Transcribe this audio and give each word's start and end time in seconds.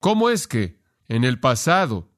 ¿Cómo 0.00 0.30
es 0.30 0.48
que 0.48 0.78
en 1.08 1.24
el 1.24 1.38
pasado 1.38 2.08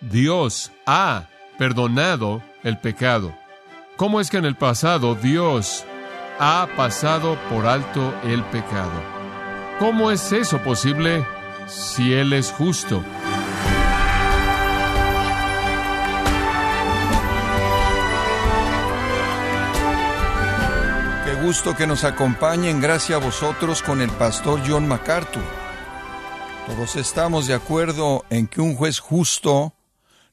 Dios 0.00 0.72
ha 0.86 1.28
perdonado 1.58 2.42
el 2.64 2.78
pecado? 2.78 3.36
¿Cómo 3.98 4.18
es 4.18 4.30
que 4.30 4.38
en 4.38 4.46
el 4.46 4.56
pasado 4.56 5.14
Dios 5.14 5.84
ha 6.38 6.66
pasado 6.74 7.38
por 7.50 7.66
alto 7.66 8.14
el 8.24 8.42
pecado? 8.44 9.02
¿Cómo 9.78 10.10
es 10.10 10.32
eso 10.32 10.56
posible 10.62 11.22
si 11.66 12.14
Él 12.14 12.32
es 12.32 12.50
justo? 12.50 13.04
Qué 21.26 21.34
gusto 21.44 21.76
que 21.76 21.86
nos 21.86 22.04
acompañen, 22.04 22.80
gracias 22.80 23.20
a 23.20 23.22
vosotros, 23.22 23.82
con 23.82 24.00
el 24.00 24.08
pastor 24.12 24.62
John 24.66 24.88
MacArthur. 24.88 25.67
Todos 26.68 26.96
estamos 26.96 27.46
de 27.46 27.54
acuerdo 27.54 28.26
en 28.28 28.46
que 28.46 28.60
un 28.60 28.76
juez 28.76 28.98
justo 28.98 29.74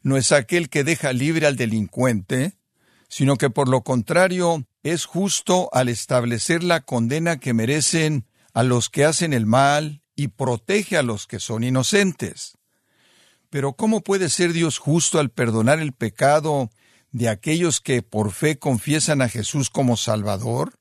no 0.03 0.17
es 0.17 0.33
aquel 0.33 0.69
que 0.69 0.83
deja 0.83 1.13
libre 1.13 1.47
al 1.47 1.55
delincuente, 1.55 2.57
sino 3.07 3.37
que 3.37 3.49
por 3.49 3.69
lo 3.69 3.83
contrario 3.83 4.67
es 4.83 5.05
justo 5.05 5.69
al 5.71 5.87
establecer 5.87 6.61
la 6.61 6.81
condena 6.81 7.39
que 7.39 7.53
merecen 7.53 8.27
a 8.53 8.63
los 8.63 8.89
que 8.89 9.05
hacen 9.05 9.31
el 9.31 9.45
mal 9.45 10.03
y 10.13 10.27
protege 10.27 10.97
a 10.97 11.03
los 11.03 11.25
que 11.25 11.39
son 11.39 11.63
inocentes. 11.63 12.57
Pero 13.49 13.73
¿cómo 13.73 14.01
puede 14.01 14.29
ser 14.29 14.51
Dios 14.51 14.77
justo 14.77 15.19
al 15.19 15.29
perdonar 15.29 15.79
el 15.79 15.93
pecado 15.93 16.69
de 17.11 17.29
aquellos 17.29 17.79
que 17.79 18.01
por 18.01 18.33
fe 18.33 18.59
confiesan 18.59 19.21
a 19.21 19.29
Jesús 19.29 19.69
como 19.69 19.95
Salvador? 19.95 20.73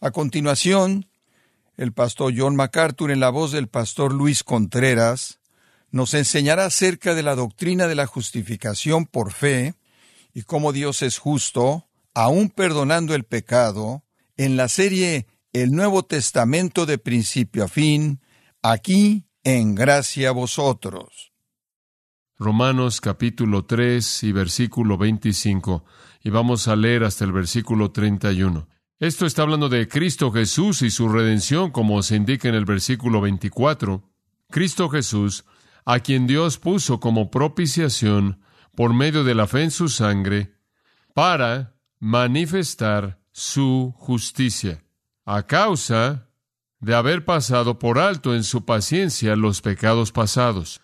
A 0.00 0.10
continuación, 0.10 1.07
el 1.78 1.92
pastor 1.92 2.34
John 2.36 2.56
MacArthur, 2.56 3.12
en 3.12 3.20
la 3.20 3.30
voz 3.30 3.52
del 3.52 3.68
pastor 3.68 4.12
Luis 4.12 4.42
Contreras, 4.42 5.38
nos 5.90 6.12
enseñará 6.12 6.66
acerca 6.66 7.14
de 7.14 7.22
la 7.22 7.36
doctrina 7.36 7.86
de 7.86 7.94
la 7.94 8.06
justificación 8.06 9.06
por 9.06 9.32
fe 9.32 9.74
y 10.34 10.42
cómo 10.42 10.72
Dios 10.72 11.02
es 11.02 11.18
justo, 11.18 11.86
aun 12.14 12.50
perdonando 12.50 13.14
el 13.14 13.24
pecado, 13.24 14.02
en 14.36 14.56
la 14.56 14.68
serie 14.68 15.26
El 15.52 15.70
Nuevo 15.70 16.04
Testamento 16.04 16.84
de 16.84 16.98
principio 16.98 17.64
a 17.64 17.68
fin, 17.68 18.20
aquí 18.60 19.24
en 19.44 19.76
gracia 19.76 20.30
a 20.30 20.32
vosotros. 20.32 21.32
Romanos 22.36 23.00
capítulo 23.00 23.64
3 23.66 24.24
y 24.24 24.32
versículo 24.32 24.98
25, 24.98 25.84
y 26.24 26.30
vamos 26.30 26.66
a 26.66 26.74
leer 26.74 27.04
hasta 27.04 27.24
el 27.24 27.32
versículo 27.32 27.92
31. 27.92 28.68
Esto 29.00 29.26
está 29.26 29.42
hablando 29.42 29.68
de 29.68 29.86
Cristo 29.86 30.32
Jesús 30.32 30.82
y 30.82 30.90
su 30.90 31.08
redención, 31.08 31.70
como 31.70 32.02
se 32.02 32.16
indica 32.16 32.48
en 32.48 32.56
el 32.56 32.64
versículo 32.64 33.20
24. 33.20 34.02
Cristo 34.50 34.88
Jesús, 34.88 35.44
a 35.84 36.00
quien 36.00 36.26
Dios 36.26 36.58
puso 36.58 36.98
como 36.98 37.30
propiciación 37.30 38.40
por 38.74 38.92
medio 38.94 39.22
de 39.22 39.36
la 39.36 39.46
fe 39.46 39.62
en 39.62 39.70
su 39.70 39.88
sangre, 39.88 40.56
para 41.14 41.76
manifestar 42.00 43.20
su 43.30 43.94
justicia, 43.96 44.82
a 45.24 45.46
causa 45.46 46.28
de 46.80 46.96
haber 46.96 47.24
pasado 47.24 47.78
por 47.78 48.00
alto 48.00 48.34
en 48.34 48.42
su 48.42 48.64
paciencia 48.64 49.36
los 49.36 49.60
pecados 49.60 50.10
pasados, 50.10 50.80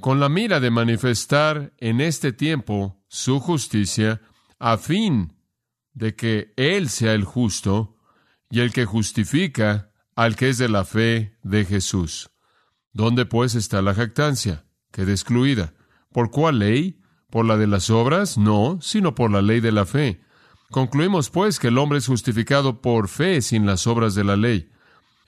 con 0.00 0.20
la 0.20 0.28
mira 0.28 0.60
de 0.60 0.70
manifestar 0.70 1.72
en 1.78 2.00
este 2.00 2.32
tiempo 2.32 3.02
su 3.08 3.40
justicia, 3.40 4.20
a 4.60 4.76
fin 4.78 5.35
de 5.96 6.14
que 6.14 6.52
Él 6.56 6.90
sea 6.90 7.14
el 7.14 7.24
justo 7.24 7.96
y 8.50 8.60
el 8.60 8.70
que 8.72 8.84
justifica 8.84 9.90
al 10.14 10.36
que 10.36 10.50
es 10.50 10.58
de 10.58 10.68
la 10.68 10.84
fe 10.84 11.38
de 11.42 11.64
Jesús. 11.64 12.30
¿Dónde 12.92 13.24
pues 13.24 13.54
está 13.54 13.80
la 13.80 13.94
jactancia? 13.94 14.66
Queda 14.92 15.12
excluida. 15.12 15.74
¿Por 16.12 16.30
cuál 16.30 16.60
ley? 16.60 17.00
¿Por 17.30 17.46
la 17.46 17.56
de 17.56 17.66
las 17.66 17.88
obras? 17.88 18.36
No, 18.36 18.78
sino 18.82 19.14
por 19.14 19.30
la 19.30 19.40
ley 19.40 19.60
de 19.60 19.72
la 19.72 19.86
fe. 19.86 20.20
Concluimos 20.70 21.30
pues 21.30 21.58
que 21.58 21.68
el 21.68 21.78
hombre 21.78 21.98
es 21.98 22.06
justificado 22.06 22.82
por 22.82 23.08
fe 23.08 23.40
sin 23.40 23.64
las 23.64 23.86
obras 23.86 24.14
de 24.14 24.24
la 24.24 24.36
ley. 24.36 24.70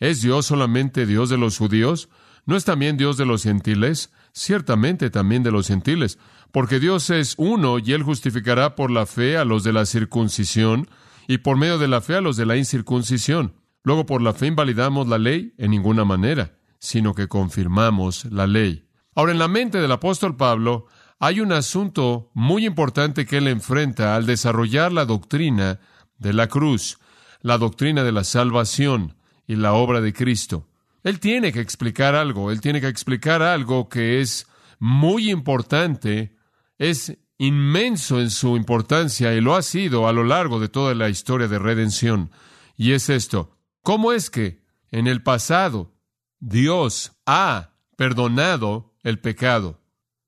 ¿Es 0.01 0.21
Dios 0.21 0.47
solamente 0.47 1.07
Dios 1.07 1.31
de 1.31 1.39
los 1.39 1.57
judíos? 1.57 2.11
¿No 2.45 2.57
es 2.57 2.65
también 2.65 2.99
Dios 2.99 3.17
de 3.17 3.25
los 3.25 3.43
gentiles? 3.43 4.13
Ciertamente 4.39 5.11
también 5.11 5.43
de 5.43 5.51
los 5.51 5.67
gentiles, 5.67 6.17
porque 6.53 6.79
Dios 6.79 7.11
es 7.11 7.35
uno 7.39 7.81
y 7.81 7.93
Él 7.93 8.05
justificará 8.05 8.77
por 8.77 8.89
la 8.89 9.05
fe 9.05 9.37
a 9.37 9.45
los 9.45 9.65
de 9.65 9.73
la 9.73 9.85
circuncisión 9.85 10.89
y 11.27 11.39
por 11.39 11.57
medio 11.57 11.77
de 11.77 11.89
la 11.89 12.01
fe 12.01 12.15
a 12.15 12.21
los 12.21 12.37
de 12.37 12.47
la 12.47 12.57
incircuncisión. 12.57 13.55
Luego 13.83 14.07
por 14.07 14.23
la 14.23 14.35
fe 14.35 14.47
invalidamos 14.47 15.09
la 15.09 15.19
ley 15.19 15.55
en 15.59 15.73
ninguna 15.73 16.05
manera, 16.05 16.57
sino 16.79 17.15
que 17.15 17.27
confirmamos 17.27 18.27
la 18.27 18.47
ley. 18.47 18.87
Ahora 19.17 19.33
en 19.33 19.41
la 19.41 19.49
mente 19.49 19.81
del 19.81 19.91
apóstol 19.91 20.37
Pablo 20.37 20.87
hay 21.19 21.41
un 21.41 21.51
asunto 21.51 22.31
muy 22.33 22.65
importante 22.65 23.27
que 23.27 23.39
él 23.39 23.49
enfrenta 23.49 24.15
al 24.15 24.25
desarrollar 24.25 24.93
la 24.93 25.05
doctrina 25.05 25.81
de 26.17 26.33
la 26.33 26.47
cruz, 26.47 27.01
la 27.43 27.59
doctrina 27.59 28.05
de 28.05 28.13
la 28.13 28.23
salvación 28.23 29.17
y 29.49 29.57
la 29.57 29.73
obra 29.73 30.01
de 30.01 30.13
Cristo. 30.13 30.69
Él 31.03 31.21
tiene 31.21 31.53
que 31.53 31.61
explicar 31.61 32.15
algo, 32.15 32.51
él 32.51 32.61
tiene 32.61 32.81
que 32.81 32.89
explicar 32.89 33.43
algo 33.43 33.89
que 33.89 34.21
es 34.21 34.47
muy 34.79 35.31
importante, 35.31 36.37
es 36.79 37.19
inmenso 37.39 38.21
en 38.21 38.31
su 38.31 38.57
importancia 38.57 39.33
y 39.35 39.41
lo 39.41 39.55
ha 39.55 39.63
sido 39.63 40.09
a 40.09 40.13
lo 40.13 40.25
largo 40.25 40.59
de 40.59 40.69
toda 40.69 40.95
la 40.95 41.09
historia 41.09 41.49
de 41.49 41.59
redención. 41.59 42.31
Y 42.77 42.93
es 42.93 43.09
esto, 43.09 43.57
¿cómo 43.83 44.13
es 44.13 44.31
que 44.31 44.63
en 44.91 45.07
el 45.07 45.23
pasado 45.23 45.95
Dios 46.41 47.13
ha 47.27 47.75
perdonado 47.97 48.97
el 49.03 49.21
pecado? 49.21 49.81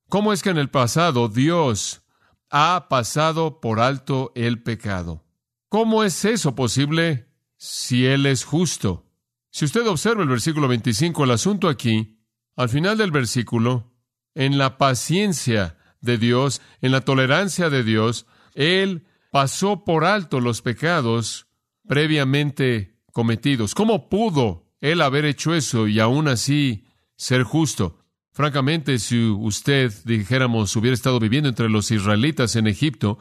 ¿Cómo 0.09 0.33
es 0.33 0.43
que 0.43 0.51
en 0.51 0.59
el 0.59 0.71
pasado 0.71 1.29
Dios 1.29 2.03
ha 2.51 2.89
pasado 2.89 3.61
por 3.61 3.81
alto 3.81 4.33
el 4.35 4.63
pecado? 4.63 5.25
¿Cómo 5.69 6.03
es 6.03 6.25
eso 6.25 6.55
posible 6.55 7.29
si 7.57 8.07
Él 8.07 8.27
es 8.27 8.45
justo? 8.45 9.10
Si 9.51 9.65
usted 9.65 9.87
observa 9.87 10.23
el 10.23 10.29
versículo 10.29 10.69
25, 10.69 11.25
el 11.25 11.31
asunto 11.33 11.69
aquí, 11.69 12.19
al 12.57 12.69
final 12.69 12.99
del 12.99 13.11
versículo, 13.11 13.93
en 14.35 14.59
la 14.59 14.79
paciencia 14.79 15.77
de 16.01 16.19
Dios, 16.19 16.63
en 16.81 16.93
la 16.93 17.01
tolerancia 17.01 17.69
de 17.69 17.83
Dios, 17.83 18.27
Él 18.55 19.07
pasó 19.33 19.85
por 19.85 20.05
alto 20.05 20.41
los 20.41 20.63
pecados 20.63 21.49
previamente 21.87 23.01
cometidos. 23.13 23.75
¿Cómo 23.75 24.09
pudo 24.09 24.73
Él 24.81 25.03
haber 25.03 25.25
hecho 25.25 25.55
eso 25.55 25.89
y 25.89 25.99
aún 25.99 26.29
así 26.29 26.85
ser 27.17 27.43
justo? 27.43 27.99
Francamente, 28.33 28.99
si 29.01 29.29
usted, 29.29 29.93
dijéramos, 30.05 30.75
hubiera 30.77 30.95
estado 30.95 31.19
viviendo 31.19 31.49
entre 31.49 31.69
los 31.69 31.91
israelitas 31.91 32.55
en 32.55 32.69
Egipto 32.69 33.19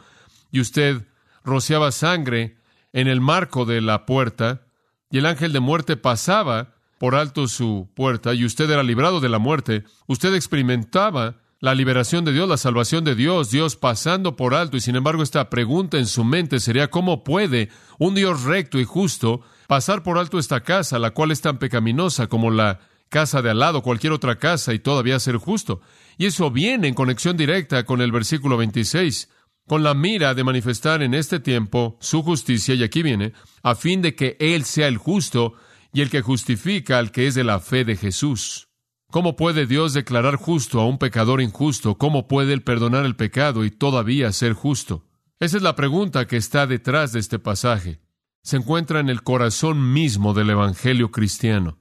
y 0.51 0.59
usted 0.59 1.07
rociaba 1.44 1.91
sangre 1.91 2.57
en 2.94 3.07
el 3.07 3.19
marco 3.19 3.66
de 3.66 3.81
la 3.81 4.06
puerta, 4.06 4.67
y 5.12 5.18
el 5.18 5.25
ángel 5.25 5.53
de 5.53 5.59
muerte 5.59 5.97
pasaba 5.97 6.74
por 6.97 7.16
alto 7.16 7.47
su 7.47 7.90
puerta 7.96 8.34
y 8.34 8.46
usted 8.46 8.70
era 8.70 8.84
librado 8.84 9.20
de 9.20 9.30
la 9.30 9.40
muerte, 9.40 9.84
usted 10.08 10.34
experimentaba 10.36 11.38
la 11.62 11.75
liberación 11.75 12.24
de 12.24 12.31
Dios, 12.31 12.47
la 12.47 12.58
salvación 12.58 13.03
de 13.03 13.16
Dios, 13.16 13.52
Dios 13.52 13.75
pasando 13.75 14.36
por 14.36 14.53
alto, 14.53 14.78
y 14.78 14.81
sin 14.81 14.96
embargo 14.96 15.24
esta 15.24 15.50
pregunta 15.50 15.97
en 15.97 16.06
su 16.06 16.24
mente 16.24 16.59
sería 16.59 16.90
¿cómo 16.90 17.24
puede 17.24 17.70
un 17.97 18.16
Dios 18.16 18.44
recto 18.44 18.80
y 18.80 18.86
justo 18.86 19.42
pasar 19.68 20.03
por 20.03 20.18
alto 20.18 20.40
esta 20.40 20.62
casa, 20.62 21.00
la 21.00 21.12
cual 21.12 21.31
es 21.31 21.41
tan 21.41 21.58
pecaminosa 21.58 22.28
como 22.28 22.50
la 22.50 22.80
casa 23.09 23.41
de 23.41 23.50
al 23.50 23.59
lado, 23.59 23.81
cualquier 23.81 24.14
otra 24.14 24.38
casa, 24.38 24.74
y 24.74 24.80
todavía 24.80 25.20
ser 25.20 25.36
justo? 25.36 25.81
Y 26.18 26.28
eso 26.28 26.50
viene 26.50 26.88
en 26.88 26.94
conexión 26.94 27.36
directa 27.36 27.84
con 27.84 28.02
el 28.02 28.12
versículo 28.12 28.56
26 28.56 29.30
con 29.69 29.84
la 29.84 29.94
mira 29.94 30.34
de 30.34 30.44
manifestar 30.44 31.03
en 31.03 31.13
este 31.13 31.40
tiempo 31.40 31.96
su 32.02 32.24
justicia, 32.24 32.74
y 32.74 32.81
aquí 32.81 33.03
viene, 33.03 33.34
a 33.62 33.75
fin 33.75 34.02
de 34.02 34.16
que 34.16 34.35
Él 34.40 34.66
sea 34.66 34.88
el 34.88 34.97
justo 34.97 35.53
y 35.94 36.02
el 36.02 36.09
que 36.09 36.22
justifica 36.22 36.97
al 36.97 37.12
que 37.12 37.28
es 37.28 37.35
de 37.35 37.44
la 37.44 37.59
fe 37.59 37.85
de 37.85 37.96
Jesús. 37.96 38.68
¿Cómo 39.12 39.35
puede 39.35 39.68
Dios 39.68 39.94
declarar 39.94 40.38
justo 40.38 40.82
a 40.82 40.88
un 40.88 40.97
pecador 40.97 41.40
injusto? 41.40 41.99
¿Cómo 41.99 42.28
puede 42.28 42.53
Él 42.53 42.64
perdonar 42.64 43.05
el 43.05 43.16
pecado 43.16 43.64
y 43.64 43.70
todavía 43.70 44.32
ser 44.32 44.53
justo? 44.53 45.05
Esa 45.40 45.58
es 45.58 45.64
la 45.64 45.76
pregunta 45.76 46.26
que 46.26 46.38
está 46.38 46.66
detrás 46.66 47.11
de 47.11 47.20
este 47.20 47.38
pasaje. 47.38 47.99
Se 48.41 48.58
encuentra 48.58 48.99
en 48.99 49.09
el 49.09 49.22
corazón 49.22 49.94
mismo 49.94 50.34
del 50.34 50.49
Evangelio 50.49 51.11
cristiano. 51.11 51.78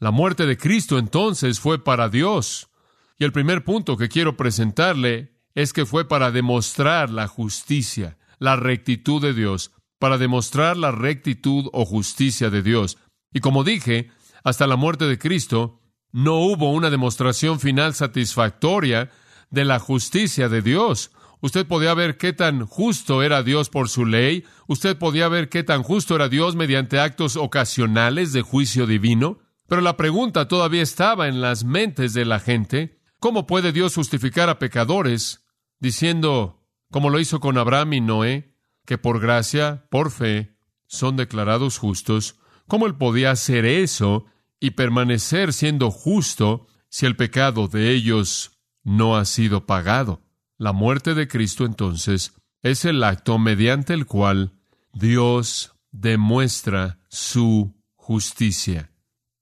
La 0.00 0.10
muerte 0.10 0.44
de 0.44 0.56
Cristo 0.56 0.98
entonces 0.98 1.60
fue 1.60 1.84
para 1.84 2.08
Dios. 2.08 2.68
Y 3.16 3.22
el 3.22 3.30
primer 3.30 3.62
punto 3.62 3.96
que 3.96 4.08
quiero 4.08 4.36
presentarle 4.36 5.37
es 5.54 5.72
que 5.72 5.86
fue 5.86 6.06
para 6.06 6.30
demostrar 6.30 7.10
la 7.10 7.26
justicia, 7.26 8.18
la 8.38 8.56
rectitud 8.56 9.20
de 9.20 9.34
Dios, 9.34 9.72
para 9.98 10.18
demostrar 10.18 10.76
la 10.76 10.92
rectitud 10.92 11.68
o 11.72 11.84
justicia 11.84 12.50
de 12.50 12.62
Dios. 12.62 12.98
Y 13.32 13.40
como 13.40 13.64
dije, 13.64 14.10
hasta 14.44 14.66
la 14.66 14.76
muerte 14.76 15.06
de 15.06 15.18
Cristo, 15.18 15.80
no 16.12 16.36
hubo 16.36 16.72
una 16.72 16.90
demostración 16.90 17.60
final 17.60 17.94
satisfactoria 17.94 19.10
de 19.50 19.64
la 19.64 19.78
justicia 19.78 20.48
de 20.48 20.62
Dios. 20.62 21.10
Usted 21.40 21.66
podía 21.66 21.94
ver 21.94 22.16
qué 22.16 22.32
tan 22.32 22.66
justo 22.66 23.22
era 23.22 23.42
Dios 23.42 23.68
por 23.68 23.88
su 23.88 24.04
ley, 24.06 24.44
usted 24.66 24.96
podía 24.96 25.28
ver 25.28 25.48
qué 25.48 25.62
tan 25.62 25.82
justo 25.82 26.16
era 26.16 26.28
Dios 26.28 26.56
mediante 26.56 26.98
actos 26.98 27.36
ocasionales 27.36 28.32
de 28.32 28.42
juicio 28.42 28.86
divino, 28.86 29.38
Pero 29.68 29.82
la 29.82 29.98
pregunta 29.98 30.48
todavía 30.48 30.80
estaba 30.80 31.28
en 31.28 31.42
las 31.42 31.62
mentes 31.62 32.14
de 32.14 32.24
la 32.24 32.40
gente. 32.40 32.97
¿Cómo 33.20 33.46
puede 33.46 33.72
Dios 33.72 33.96
justificar 33.96 34.48
a 34.48 34.60
pecadores 34.60 35.44
diciendo, 35.80 36.64
como 36.90 37.10
lo 37.10 37.18
hizo 37.18 37.40
con 37.40 37.58
Abraham 37.58 37.94
y 37.94 38.00
Noé, 38.00 38.54
que 38.86 38.96
por 38.96 39.18
gracia, 39.20 39.86
por 39.90 40.12
fe, 40.12 40.56
son 40.86 41.16
declarados 41.16 41.78
justos? 41.78 42.36
¿Cómo 42.68 42.86
él 42.86 42.94
podía 42.94 43.32
hacer 43.32 43.64
eso 43.64 44.26
y 44.60 44.70
permanecer 44.70 45.52
siendo 45.52 45.90
justo 45.90 46.68
si 46.90 47.06
el 47.06 47.16
pecado 47.16 47.66
de 47.66 47.90
ellos 47.90 48.60
no 48.84 49.16
ha 49.16 49.24
sido 49.24 49.66
pagado? 49.66 50.22
La 50.56 50.72
muerte 50.72 51.14
de 51.14 51.26
Cristo 51.26 51.64
entonces 51.64 52.34
es 52.62 52.84
el 52.84 53.02
acto 53.02 53.38
mediante 53.38 53.94
el 53.94 54.06
cual 54.06 54.52
Dios 54.92 55.74
demuestra 55.90 57.00
su 57.08 57.74
justicia. 57.96 58.92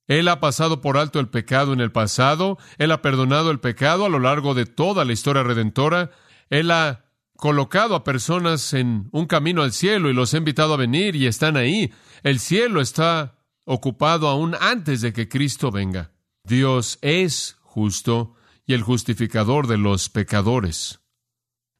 Él 0.06 0.28
ha 0.28 0.40
pasado 0.40 0.80
por 0.80 0.98
alto 0.98 1.18
el 1.18 1.28
pecado 1.28 1.72
en 1.72 1.80
el 1.80 1.92
pasado, 1.92 2.58
Él 2.78 2.92
ha 2.92 3.02
perdonado 3.02 3.50
el 3.50 3.60
pecado 3.60 4.04
a 4.04 4.08
lo 4.08 4.18
largo 4.18 4.54
de 4.54 4.66
toda 4.66 5.04
la 5.04 5.12
historia 5.12 5.42
redentora, 5.42 6.10
Él 6.48 6.70
ha 6.70 7.06
colocado 7.36 7.94
a 7.94 8.04
personas 8.04 8.72
en 8.72 9.08
un 9.12 9.26
camino 9.26 9.62
al 9.62 9.72
cielo 9.72 10.08
y 10.08 10.14
los 10.14 10.32
ha 10.32 10.38
invitado 10.38 10.74
a 10.74 10.78
venir 10.78 11.16
y 11.16 11.26
están 11.26 11.56
ahí. 11.56 11.92
El 12.22 12.40
cielo 12.40 12.80
está 12.80 13.38
ocupado 13.64 14.28
aún 14.28 14.56
antes 14.60 15.00
de 15.00 15.12
que 15.12 15.28
Cristo 15.28 15.70
venga. 15.70 16.12
Dios 16.44 16.98
es 17.02 17.56
justo 17.62 18.34
y 18.64 18.74
el 18.74 18.82
justificador 18.82 19.66
de 19.66 19.76
los 19.76 20.08
pecadores. 20.08 21.00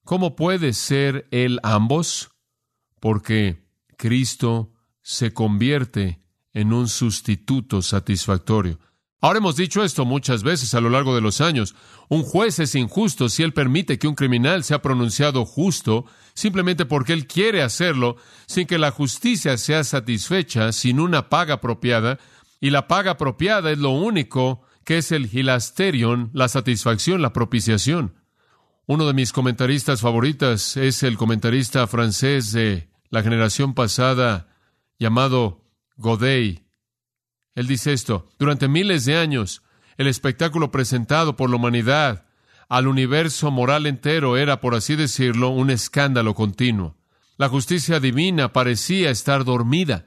¿Cómo 0.05 0.37
puede 0.37 0.73
ser 0.73 1.27
Él 1.31 1.59
ambos? 1.63 2.31
Porque 3.01 3.67
Cristo 3.97 4.73
se 5.03 5.33
convierte 5.33 6.21
en 6.57 6.73
un 6.73 6.89
sustituto 6.89 7.83
satisfactorio. 7.83 8.79
Ahora 9.21 9.41
hemos 9.41 9.57
dicho 9.57 9.85
esto 9.85 10.07
muchas 10.07 10.43
veces 10.43 10.73
a 10.75 10.81
lo 10.81 10.89
largo 10.89 11.15
de 11.15 11.21
los 11.21 11.43
años. 11.43 11.75
Un 12.09 12.23
juez 12.23 12.59
es 12.61 12.75
injusto 12.75 13.29
si 13.29 13.43
él 13.43 13.53
permite 13.53 13.99
que 13.99 14.09
un 14.09 14.15
criminal 14.15 14.65
sea 14.65 14.81
pronunciado 14.81 15.45
justo 15.45 16.07
simplemente 16.33 16.87
porque 16.87 17.13
él 17.13 17.27
quiere 17.27 17.63
hacerlo 17.63 18.17
sin 18.47 18.67
que 18.67 18.79
la 18.79 18.91
justicia 18.91 19.59
sea 19.59 19.85
satisfecha, 19.85 20.73
sin 20.73 20.99
una 20.99 21.29
paga 21.29 21.55
apropiada, 21.55 22.19
y 22.59 22.71
la 22.71 22.89
paga 22.89 23.13
apropiada 23.13 23.71
es 23.71 23.79
lo 23.79 23.91
único 23.91 24.63
que 24.85 24.99
es 24.99 25.13
el 25.13 25.29
hilasterion, 25.31 26.31
la 26.33 26.49
satisfacción, 26.49 27.21
la 27.21 27.35
propiciación. 27.35 28.15
Uno 28.87 29.07
de 29.07 29.13
mis 29.13 29.33
comentaristas 29.33 30.01
favoritas 30.01 30.79
es 30.79 31.03
el 31.03 31.19
comentarista 31.19 31.87
francés 31.87 32.53
de 32.53 32.89
la 33.11 33.23
generación 33.23 33.75
pasada 33.75 34.49
llamado 34.99 35.66
Godet. 35.97 36.63
Él 37.55 37.67
dice 37.67 37.93
esto, 37.93 38.29
durante 38.39 38.69
miles 38.69 39.05
de 39.07 39.17
años, 39.17 39.63
el 39.97 40.07
espectáculo 40.07 40.71
presentado 40.71 41.37
por 41.37 41.49
la 41.51 41.57
humanidad 41.57 42.27
al 42.69 42.89
universo 42.89 43.51
moral 43.51 43.87
entero 43.87 44.37
era, 44.37 44.61
por 44.61 44.75
así 44.75 44.97
decirlo, 44.97 45.49
un 45.49 45.71
escándalo 45.71 46.35
continuo. 46.35 46.97
La 47.39 47.49
justicia 47.49 48.01
divina 48.01 48.53
parecía 48.53 49.11
estar 49.11 49.45
dormida. 49.45 50.07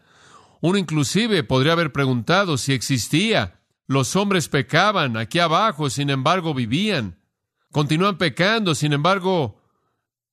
Uno 0.62 0.78
inclusive 0.78 1.44
podría 1.44 1.74
haber 1.74 1.92
preguntado 1.92 2.58
si 2.58 2.74
existía. 2.74 3.62
Los 3.88 4.16
hombres 4.16 4.50
pecaban 4.50 5.16
aquí 5.16 5.40
abajo, 5.40 5.90
sin 5.90 6.10
embargo 6.10 6.54
vivían. 6.54 7.20
Continúan 7.72 8.18
pecando, 8.18 8.76
sin 8.76 8.94
embargo, 8.94 9.62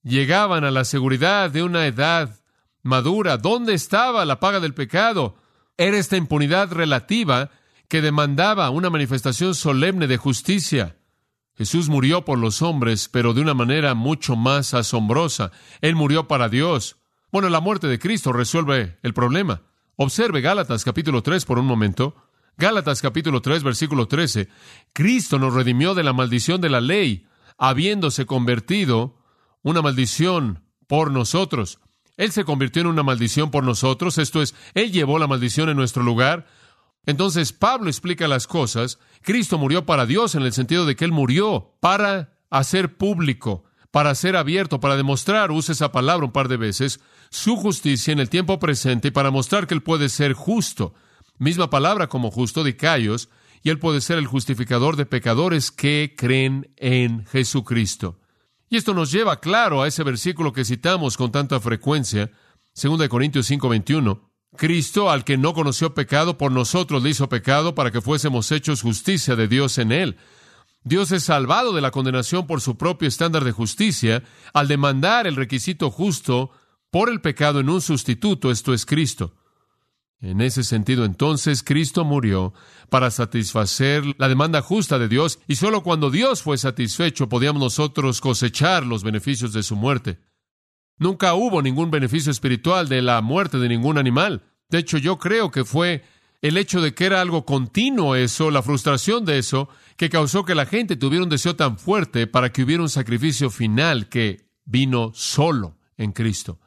llegaban 0.02 0.64
a 0.64 0.70
la 0.70 0.84
seguridad 0.84 1.50
de 1.50 1.62
una 1.62 1.86
edad 1.86 2.40
madura. 2.82 3.36
¿Dónde 3.36 3.74
estaba 3.74 4.24
la 4.24 4.40
paga 4.40 4.58
del 4.58 4.74
pecado? 4.74 5.36
Era 5.78 5.99
esta 5.99 6.17
impunidad 6.17 6.73
relativa 6.73 7.50
que 7.88 8.00
demandaba 8.00 8.70
una 8.70 8.90
manifestación 8.90 9.55
solemne 9.55 10.06
de 10.06 10.17
justicia. 10.17 10.96
Jesús 11.55 11.88
murió 11.88 12.25
por 12.25 12.38
los 12.38 12.62
hombres, 12.62 13.08
pero 13.08 13.32
de 13.34 13.40
una 13.40 13.55
manera 13.55 13.94
mucho 13.94 14.37
más 14.37 14.75
asombrosa. 14.75 15.52
Él 15.81 15.94
murió 15.94 16.28
para 16.28 16.49
Dios. 16.49 16.96
Bueno, 17.31 17.49
la 17.49 17.61
muerte 17.61 17.87
de 17.88 17.99
Cristo 17.99 18.32
resuelve 18.32 18.99
el 19.02 19.14
problema. 19.14 19.62
Observe 19.96 20.40
Gálatas 20.40 20.84
capítulo 20.84 21.23
3 21.23 21.44
por 21.44 21.58
un 21.58 21.67
momento. 21.67 22.14
Gálatas 22.58 23.02
capítulo 23.02 23.40
3 23.40 23.62
versículo 23.62 24.08
13. 24.08 24.49
Cristo 24.93 25.38
nos 25.38 25.55
redimió 25.55 25.94
de 25.94 26.05
la 26.05 26.12
maldición 26.12 26.61
de 26.61 26.70
la 26.70 26.81
ley, 26.81 27.26
habiéndose 27.58 28.26
convertido 28.26 29.19
una 29.62 29.82
maldición 29.82 30.62
por 30.87 31.11
nosotros. 31.11 31.81
Él 32.16 32.32
se 32.32 32.44
convirtió 32.44 32.82
en 32.82 32.88
una 32.88 33.02
maldición 33.02 33.50
por 33.50 33.64
nosotros, 33.64 34.18
esto 34.18 34.42
es, 34.42 34.54
Él 34.74 34.92
llevó 34.92 35.18
la 35.18 35.26
maldición 35.26 35.68
en 35.68 35.76
nuestro 35.76 36.02
lugar. 36.02 36.46
Entonces 37.04 37.52
Pablo 37.52 37.88
explica 37.88 38.26
las 38.26 38.46
cosas. 38.46 38.98
Cristo 39.22 39.58
murió 39.58 39.86
para 39.86 40.06
Dios 40.06 40.34
en 40.34 40.42
el 40.42 40.52
sentido 40.52 40.86
de 40.86 40.96
que 40.96 41.04
Él 41.04 41.12
murió 41.12 41.76
para 41.80 42.38
hacer 42.50 42.96
público, 42.96 43.64
para 43.90 44.14
ser 44.14 44.36
abierto, 44.36 44.80
para 44.80 44.96
demostrar, 44.96 45.50
usa 45.50 45.72
esa 45.72 45.92
palabra 45.92 46.26
un 46.26 46.32
par 46.32 46.48
de 46.48 46.56
veces, 46.56 47.00
su 47.30 47.56
justicia 47.56 48.12
en 48.12 48.20
el 48.20 48.30
tiempo 48.30 48.58
presente 48.58 49.08
y 49.08 49.10
para 49.12 49.30
mostrar 49.30 49.66
que 49.66 49.74
Él 49.74 49.82
puede 49.82 50.08
ser 50.08 50.32
justo 50.32 50.94
misma 51.38 51.70
palabra 51.70 52.08
como 52.08 52.30
justo 52.30 52.64
de 52.64 52.76
Cayos, 52.76 53.28
y 53.62 53.70
Él 53.70 53.78
puede 53.78 54.00
ser 54.00 54.18
el 54.18 54.26
justificador 54.26 54.96
de 54.96 55.06
pecadores 55.06 55.70
que 55.70 56.14
creen 56.16 56.70
en 56.76 57.26
Jesucristo. 57.26 58.18
Y 58.68 58.76
esto 58.76 58.94
nos 58.94 59.12
lleva 59.12 59.40
claro 59.40 59.82
a 59.82 59.88
ese 59.88 60.02
versículo 60.02 60.52
que 60.52 60.64
citamos 60.64 61.16
con 61.16 61.30
tanta 61.30 61.60
frecuencia, 61.60 62.30
2 62.74 63.08
Corintios 63.08 63.46
5:21. 63.46 64.30
Cristo, 64.56 65.10
al 65.10 65.24
que 65.24 65.36
no 65.36 65.52
conoció 65.54 65.94
pecado, 65.94 66.38
por 66.38 66.50
nosotros 66.50 67.02
le 67.02 67.10
hizo 67.10 67.28
pecado 67.28 67.74
para 67.74 67.90
que 67.90 68.00
fuésemos 68.00 68.50
hechos 68.52 68.82
justicia 68.82 69.36
de 69.36 69.48
Dios 69.48 69.78
en 69.78 69.92
él. 69.92 70.16
Dios 70.82 71.12
es 71.12 71.24
salvado 71.24 71.72
de 71.72 71.80
la 71.80 71.90
condenación 71.90 72.46
por 72.46 72.60
su 72.60 72.76
propio 72.76 73.08
estándar 73.08 73.44
de 73.44 73.52
justicia 73.52 74.22
al 74.54 74.68
demandar 74.68 75.26
el 75.26 75.36
requisito 75.36 75.90
justo 75.90 76.50
por 76.90 77.10
el 77.10 77.20
pecado 77.20 77.60
en 77.60 77.68
un 77.68 77.80
sustituto, 77.80 78.50
esto 78.50 78.72
es 78.72 78.86
Cristo. 78.86 79.34
En 80.20 80.40
ese 80.40 80.64
sentido, 80.64 81.04
entonces, 81.04 81.62
Cristo 81.62 82.04
murió 82.04 82.54
para 82.88 83.10
satisfacer 83.10 84.02
la 84.18 84.28
demanda 84.28 84.62
justa 84.62 84.98
de 84.98 85.08
Dios, 85.08 85.40
y 85.46 85.56
solo 85.56 85.82
cuando 85.82 86.10
Dios 86.10 86.42
fue 86.42 86.56
satisfecho 86.56 87.28
podíamos 87.28 87.60
nosotros 87.60 88.20
cosechar 88.22 88.86
los 88.86 89.02
beneficios 89.02 89.52
de 89.52 89.62
su 89.62 89.76
muerte. 89.76 90.18
Nunca 90.98 91.34
hubo 91.34 91.60
ningún 91.60 91.90
beneficio 91.90 92.32
espiritual 92.32 92.88
de 92.88 93.02
la 93.02 93.20
muerte 93.20 93.58
de 93.58 93.68
ningún 93.68 93.98
animal. 93.98 94.42
De 94.70 94.78
hecho, 94.78 94.96
yo 94.96 95.18
creo 95.18 95.50
que 95.50 95.66
fue 95.66 96.02
el 96.40 96.56
hecho 96.56 96.80
de 96.80 96.94
que 96.94 97.04
era 97.04 97.20
algo 97.20 97.44
continuo 97.44 98.16
eso, 98.16 98.50
la 98.50 98.62
frustración 98.62 99.26
de 99.26 99.38
eso, 99.38 99.68
que 99.98 100.08
causó 100.08 100.46
que 100.46 100.54
la 100.54 100.64
gente 100.64 100.96
tuviera 100.96 101.24
un 101.24 101.30
deseo 101.30 101.56
tan 101.56 101.78
fuerte 101.78 102.26
para 102.26 102.50
que 102.50 102.62
hubiera 102.62 102.82
un 102.82 102.88
sacrificio 102.88 103.50
final 103.50 104.08
que 104.08 104.49
vino 104.64 105.12
solo 105.14 105.76
en 105.99 106.12
Cristo. 106.12 106.58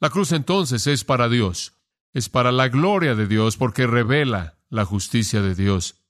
La 0.00 0.08
cruz 0.08 0.32
entonces 0.32 0.86
es 0.86 1.04
para 1.04 1.28
Dios 1.28 1.77
es 2.18 2.28
para 2.28 2.52
la 2.52 2.68
gloria 2.68 3.14
de 3.14 3.26
Dios 3.26 3.56
porque 3.56 3.86
revela 3.86 4.58
la 4.68 4.84
justicia 4.84 5.40
de 5.40 5.54
Dios. 5.54 6.02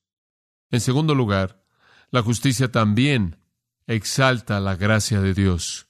En 0.70 0.80
segundo 0.80 1.14
lugar, 1.14 1.62
la 2.10 2.22
justicia 2.22 2.72
también 2.72 3.38
exalta 3.86 4.60
la 4.60 4.76
gracia 4.76 5.20
de 5.20 5.34
Dios. 5.34 5.86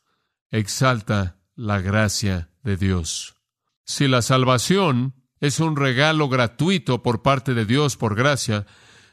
Exalta 0.51 1.39
la 1.55 1.81
gracia 1.81 2.51
de 2.63 2.77
Dios. 2.77 3.37
Si 3.85 4.07
la 4.07 4.23
salvación 4.23 5.15
es 5.41 5.61
un 5.61 5.77
regalo 5.77 6.29
gratuito 6.29 7.03
por 7.03 7.23
parte 7.23 7.55
de 7.55 7.65
Dios 7.65 7.97
por 7.97 8.15
gracia, 8.15 8.67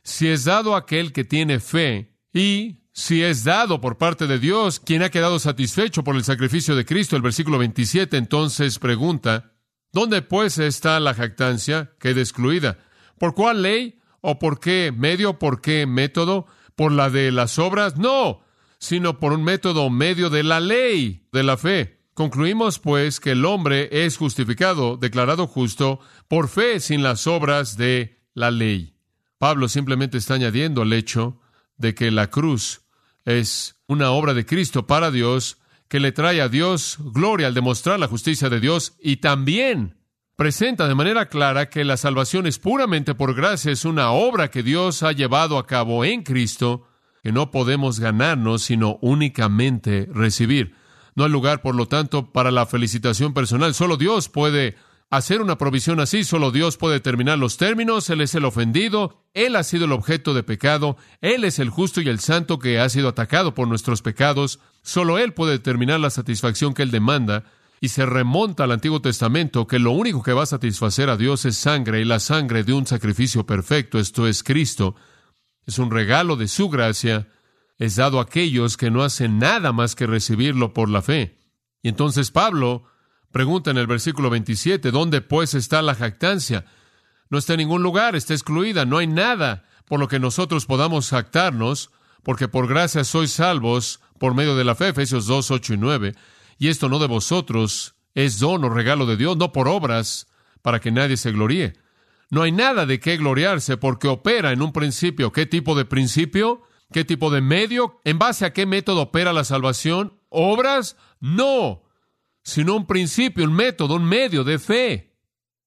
si 0.04 0.28
es 0.28 0.44
dado 0.44 0.76
a 0.76 0.80
aquel 0.80 1.14
que 1.14 1.24
tiene 1.24 1.60
fe 1.60 2.20
y 2.34 2.84
si 2.92 3.24
es 3.24 3.44
dado 3.44 3.82
por 3.82 3.98
parte 3.98 4.28
de 4.28 4.40
Dios, 4.40 4.80
quien 4.80 5.04
ha 5.04 5.10
quedado 5.10 5.40
satisfecho 5.40 6.04
por 6.04 6.16
el 6.16 6.24
sacrificio 6.24 6.76
de 6.76 6.86
Cristo, 6.86 7.16
el 7.16 7.22
versículo 7.22 7.58
27 7.58 8.18
entonces 8.18 8.80
pregunta, 8.80 9.55
¿Dónde 9.92 10.22
pues 10.22 10.58
está 10.58 11.00
la 11.00 11.14
jactancia? 11.14 11.94
Queda 12.00 12.22
excluida. 12.22 12.80
¿Por 13.18 13.34
cuál 13.34 13.62
ley? 13.62 14.00
¿O 14.22 14.40
por 14.40 14.60
qué 14.60 14.94
medio? 14.96 15.40
¿Por 15.40 15.62
qué 15.62 15.86
método? 15.86 16.48
¿Por 16.76 16.92
la 16.92 17.10
de 17.10 17.32
las 17.32 17.60
obras? 17.60 17.98
No, 17.98 18.42
sino 18.80 19.20
por 19.20 19.34
un 19.34 19.44
método 19.44 19.90
medio 19.90 20.30
de 20.30 20.44
la 20.44 20.60
ley, 20.60 21.28
de 21.32 21.44
la 21.44 21.58
fe. 21.58 22.02
Concluimos, 22.14 22.80
pues, 22.80 23.20
que 23.20 23.32
el 23.32 23.46
hombre 23.46 23.90
es 24.06 24.18
justificado, 24.18 24.98
declarado 24.98 25.48
justo, 25.48 26.00
por 26.28 26.48
fe 26.48 26.80
sin 26.80 27.04
las 27.04 27.28
obras 27.28 27.78
de 27.78 28.22
la 28.34 28.52
ley. 28.52 28.96
Pablo 29.38 29.68
simplemente 29.68 30.18
está 30.18 30.36
añadiendo 30.36 30.84
el 30.84 30.94
hecho 30.94 31.42
de 31.78 31.94
que 31.94 32.12
la 32.12 32.30
cruz 32.30 32.82
es 33.26 33.76
una 33.88 34.12
obra 34.12 34.34
de 34.34 34.46
Cristo 34.46 34.88
para 34.88 35.12
Dios 35.12 35.58
que 35.88 36.00
le 36.00 36.12
trae 36.12 36.42
a 36.42 36.50
Dios 36.50 36.98
gloria 37.00 37.48
al 37.48 37.54
demostrar 37.54 38.00
la 38.00 38.08
justicia 38.08 38.50
de 38.50 38.60
Dios 38.60 38.96
y 39.02 39.18
también 39.18 39.98
presenta 40.36 40.88
de 40.88 40.96
manera 40.96 41.28
clara 41.28 41.70
que 41.70 41.86
la 41.86 41.98
salvación 41.98 42.48
es 42.48 42.60
puramente 42.60 43.16
por 43.16 43.36
gracia, 43.36 43.72
es 43.72 43.86
una 43.86 44.12
obra 44.12 44.50
que 44.50 44.64
Dios 44.64 45.04
ha 45.04 45.12
llevado 45.12 45.58
a 45.58 45.66
cabo 45.66 46.04
en 46.04 46.24
Cristo, 46.24 46.88
que 47.24 47.32
no 47.32 47.52
podemos 47.52 48.00
ganarnos, 48.00 48.64
sino 48.64 48.98
únicamente 49.02 50.08
recibir. 50.12 50.76
No 51.16 51.24
hay 51.24 51.32
lugar, 51.32 51.62
por 51.62 51.76
lo 51.76 51.88
tanto, 51.88 52.32
para 52.34 52.52
la 52.52 52.66
felicitación 52.66 53.34
personal. 53.34 53.74
Solo 53.74 53.96
Dios 53.96 54.28
puede 54.28 54.76
hacer 55.10 55.42
una 55.42 55.58
provisión 55.58 56.00
así. 56.00 56.24
Solo 56.24 56.52
Dios 56.52 56.78
puede 56.78 56.96
determinar 56.96 57.38
los 57.38 57.58
términos. 57.58 58.10
Él 58.10 58.22
es 58.22 58.36
el 58.36 58.46
ofendido. 58.46 59.26
Él 59.34 59.56
ha 59.56 59.64
sido 59.64 59.86
el 59.86 59.92
objeto 59.92 60.34
de 60.34 60.44
pecado. 60.44 60.98
Él 61.22 61.44
es 61.44 61.60
el 61.60 61.70
justo 61.70 62.02
y 62.02 62.10
el 62.10 62.20
santo 62.20 62.60
que 62.60 62.80
ha 62.80 62.90
sido 62.90 63.10
atacado 63.10 63.54
por 63.54 63.68
nuestros 63.68 64.02
pecados. 64.02 64.60
Solo 64.82 65.18
Él 65.20 65.34
puede 65.34 65.54
determinar 65.54 66.00
la 66.00 66.10
satisfacción 66.10 66.74
que 66.74 66.84
Él 66.84 66.92
demanda. 66.92 67.46
Y 67.82 67.90
se 67.90 68.06
remonta 68.06 68.64
al 68.64 68.72
Antiguo 68.72 69.02
Testamento 69.02 69.68
que 69.68 69.80
lo 69.80 69.92
único 69.92 70.24
que 70.24 70.34
va 70.34 70.44
a 70.44 70.48
satisfacer 70.48 71.10
a 71.10 71.18
Dios 71.18 71.46
es 71.46 71.58
sangre 71.58 72.02
y 72.02 72.06
la 72.06 72.20
sangre 72.20 72.64
de 72.64 72.74
un 72.74 72.88
sacrificio 72.88 73.46
perfecto. 73.46 74.00
Esto 74.00 74.28
es 74.28 74.44
Cristo. 74.44 74.96
Es 75.66 75.78
un 75.78 75.92
regalo 75.92 76.36
de 76.36 76.48
su 76.48 76.70
gracia. 76.70 77.28
Es 77.78 77.98
dado 77.98 78.20
a 78.20 78.24
aquellos 78.24 78.78
que 78.78 78.90
no 78.90 79.04
hacen 79.04 79.40
nada 79.40 79.74
más 79.74 79.96
que 79.96 80.08
recibirlo 80.08 80.74
por 80.74 80.90
la 80.90 81.02
fe. 81.02 81.38
Y 81.82 81.90
entonces 81.90 82.32
Pablo 82.32 82.86
Pregunta 83.36 83.70
en 83.70 83.78
el 83.78 83.86
versículo 83.86 84.30
27, 84.30 84.92
¿dónde 84.92 85.20
pues 85.20 85.56
está 85.56 85.82
la 85.82 85.94
jactancia? 85.94 86.64
No 87.30 87.38
está 87.38 87.52
en 87.52 87.58
ningún 87.58 87.84
lugar, 87.84 88.16
está 88.16 88.34
excluida, 88.34 88.86
no 88.86 88.98
hay 88.98 89.08
nada 89.08 89.66
por 89.84 90.00
lo 90.00 90.08
que 90.08 90.22
nosotros 90.22 90.66
podamos 90.66 91.10
jactarnos, 91.10 91.92
porque 92.24 92.48
por 92.48 92.66
gracia 92.66 93.04
sois 93.04 93.34
salvos 93.34 94.00
por 94.20 94.36
medio 94.36 94.56
de 94.56 94.64
la 94.64 94.74
fe, 94.74 94.88
Efesios 94.88 95.28
2, 95.28 95.52
8 95.52 95.74
y 95.74 95.78
9, 95.78 96.16
y 96.60 96.70
esto 96.70 96.88
no 96.88 96.98
de 96.98 97.08
vosotros, 97.08 97.96
es 98.14 98.40
don 98.40 98.64
o 98.64 98.70
regalo 98.70 99.06
de 99.06 99.18
Dios, 99.18 99.36
no 99.36 99.52
por 99.52 99.68
obras, 99.68 100.28
para 100.62 100.80
que 100.80 100.92
nadie 100.92 101.18
se 101.18 101.34
gloríe. 101.34 101.74
No 102.30 102.42
hay 102.42 102.54
nada 102.54 102.86
de 102.86 103.02
qué 103.02 103.18
gloriarse 103.18 103.76
porque 103.76 104.08
opera 104.08 104.54
en 104.54 104.62
un 104.62 104.72
principio. 104.72 105.34
¿Qué 105.34 105.46
tipo 105.46 105.76
de 105.76 105.84
principio? 105.84 106.62
¿Qué 106.94 107.04
tipo 107.04 107.30
de 107.32 107.42
medio? 107.42 108.00
¿En 108.06 108.18
base 108.18 108.46
a 108.46 108.54
qué 108.54 108.66
método 108.66 109.02
opera 109.02 109.34
la 109.34 109.44
salvación? 109.44 110.22
¿Obras? 110.30 110.96
No 111.20 111.85
sino 112.46 112.76
un 112.76 112.86
principio, 112.86 113.44
un 113.44 113.54
método, 113.54 113.96
un 113.96 114.06
medio 114.06 114.44
de 114.44 114.60
fe. 114.60 115.18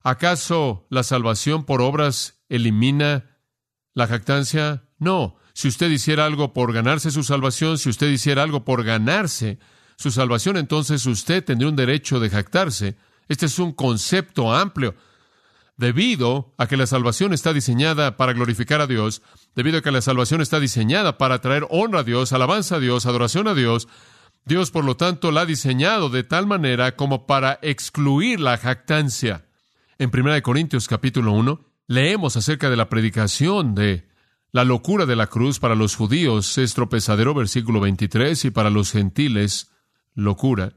¿Acaso 0.02 0.86
la 0.90 1.02
salvación 1.02 1.64
por 1.64 1.82
obras 1.82 2.40
elimina 2.48 3.36
la 3.94 4.06
jactancia? 4.06 4.84
No. 4.98 5.36
Si 5.54 5.66
usted 5.66 5.90
hiciera 5.90 6.24
algo 6.24 6.52
por 6.52 6.72
ganarse 6.72 7.10
su 7.10 7.24
salvación, 7.24 7.78
si 7.78 7.90
usted 7.90 8.08
hiciera 8.08 8.44
algo 8.44 8.64
por 8.64 8.84
ganarse 8.84 9.58
su 9.96 10.12
salvación, 10.12 10.56
entonces 10.56 11.04
usted 11.04 11.44
tendría 11.44 11.68
un 11.68 11.74
derecho 11.74 12.20
de 12.20 12.30
jactarse. 12.30 12.96
Este 13.26 13.46
es 13.46 13.58
un 13.58 13.72
concepto 13.72 14.54
amplio. 14.54 14.94
Debido 15.76 16.54
a 16.58 16.68
que 16.68 16.76
la 16.76 16.86
salvación 16.86 17.32
está 17.32 17.52
diseñada 17.52 18.16
para 18.16 18.32
glorificar 18.32 18.80
a 18.80 18.86
Dios, 18.86 19.22
debido 19.56 19.78
a 19.78 19.82
que 19.82 19.90
la 19.90 20.00
salvación 20.00 20.40
está 20.40 20.60
diseñada 20.60 21.18
para 21.18 21.40
traer 21.40 21.66
honra 21.70 22.00
a 22.00 22.04
Dios, 22.04 22.32
alabanza 22.32 22.76
a 22.76 22.80
Dios, 22.80 23.04
adoración 23.06 23.48
a 23.48 23.54
Dios, 23.54 23.88
Dios, 24.48 24.70
por 24.70 24.84
lo 24.84 24.96
tanto, 24.96 25.30
la 25.30 25.42
ha 25.42 25.46
diseñado 25.46 26.08
de 26.08 26.24
tal 26.24 26.46
manera 26.46 26.96
como 26.96 27.26
para 27.26 27.58
excluir 27.60 28.40
la 28.40 28.56
jactancia. 28.56 29.44
En 29.98 30.10
1 30.10 30.42
Corintios 30.42 30.88
capítulo 30.88 31.32
1 31.32 31.60
leemos 31.86 32.34
acerca 32.36 32.70
de 32.70 32.76
la 32.76 32.88
predicación 32.88 33.74
de 33.74 34.08
la 34.50 34.64
locura 34.64 35.04
de 35.04 35.16
la 35.16 35.26
cruz 35.26 35.58
para 35.58 35.74
los 35.74 35.96
judíos 35.96 36.56
es 36.56 36.72
tropezadero, 36.72 37.34
versículo 37.34 37.78
23, 37.80 38.46
y 38.46 38.50
para 38.50 38.70
los 38.70 38.90
gentiles, 38.90 39.70
locura. 40.14 40.72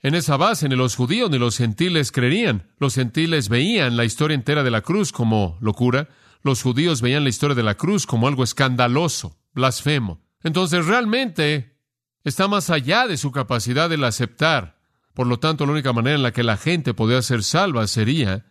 En 0.00 0.14
esa 0.14 0.36
base, 0.36 0.68
ni 0.68 0.76
los 0.76 0.94
judíos 0.94 1.28
ni 1.28 1.38
los 1.38 1.56
gentiles 1.56 2.12
creerían. 2.12 2.70
Los 2.78 2.94
gentiles 2.94 3.48
veían 3.48 3.96
la 3.96 4.04
historia 4.04 4.36
entera 4.36 4.62
de 4.62 4.70
la 4.70 4.82
cruz 4.82 5.10
como 5.10 5.58
locura. 5.60 6.08
Los 6.42 6.62
judíos 6.62 7.02
veían 7.02 7.24
la 7.24 7.30
historia 7.30 7.56
de 7.56 7.64
la 7.64 7.74
cruz 7.74 8.06
como 8.06 8.28
algo 8.28 8.44
escandaloso, 8.44 9.36
blasfemo. 9.52 10.20
Entonces, 10.44 10.86
realmente, 10.86 11.75
está 12.26 12.48
más 12.48 12.70
allá 12.70 13.06
de 13.06 13.16
su 13.16 13.30
capacidad 13.30 13.88
de 13.88 14.04
aceptar. 14.04 14.80
Por 15.14 15.28
lo 15.28 15.38
tanto, 15.38 15.64
la 15.64 15.72
única 15.72 15.92
manera 15.92 16.16
en 16.16 16.24
la 16.24 16.32
que 16.32 16.42
la 16.42 16.56
gente 16.56 16.92
podía 16.92 17.22
ser 17.22 17.44
salva 17.44 17.86
sería 17.86 18.46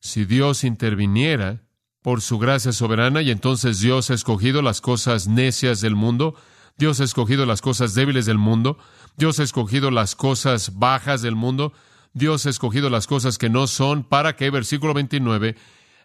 si 0.00 0.24
Dios 0.24 0.64
interviniera 0.64 1.60
por 2.00 2.22
su 2.22 2.38
gracia 2.38 2.72
soberana 2.72 3.20
y 3.20 3.30
entonces 3.30 3.80
Dios 3.80 4.10
ha 4.10 4.14
escogido 4.14 4.62
las 4.62 4.80
cosas 4.80 5.28
necias 5.28 5.82
del 5.82 5.94
mundo, 5.94 6.36
Dios 6.78 7.00
ha 7.00 7.04
escogido 7.04 7.44
las 7.44 7.60
cosas 7.60 7.92
débiles 7.94 8.24
del 8.24 8.38
mundo, 8.38 8.78
Dios 9.18 9.38
ha 9.40 9.42
escogido 9.42 9.90
las 9.90 10.16
cosas 10.16 10.78
bajas 10.78 11.20
del 11.20 11.36
mundo, 11.36 11.74
Dios 12.14 12.46
ha 12.46 12.50
escogido 12.50 12.88
las 12.88 13.06
cosas 13.06 13.36
que 13.36 13.50
no 13.50 13.66
son 13.66 14.04
para 14.04 14.36
que, 14.36 14.48
versículo 14.48 14.94
29, 14.94 15.56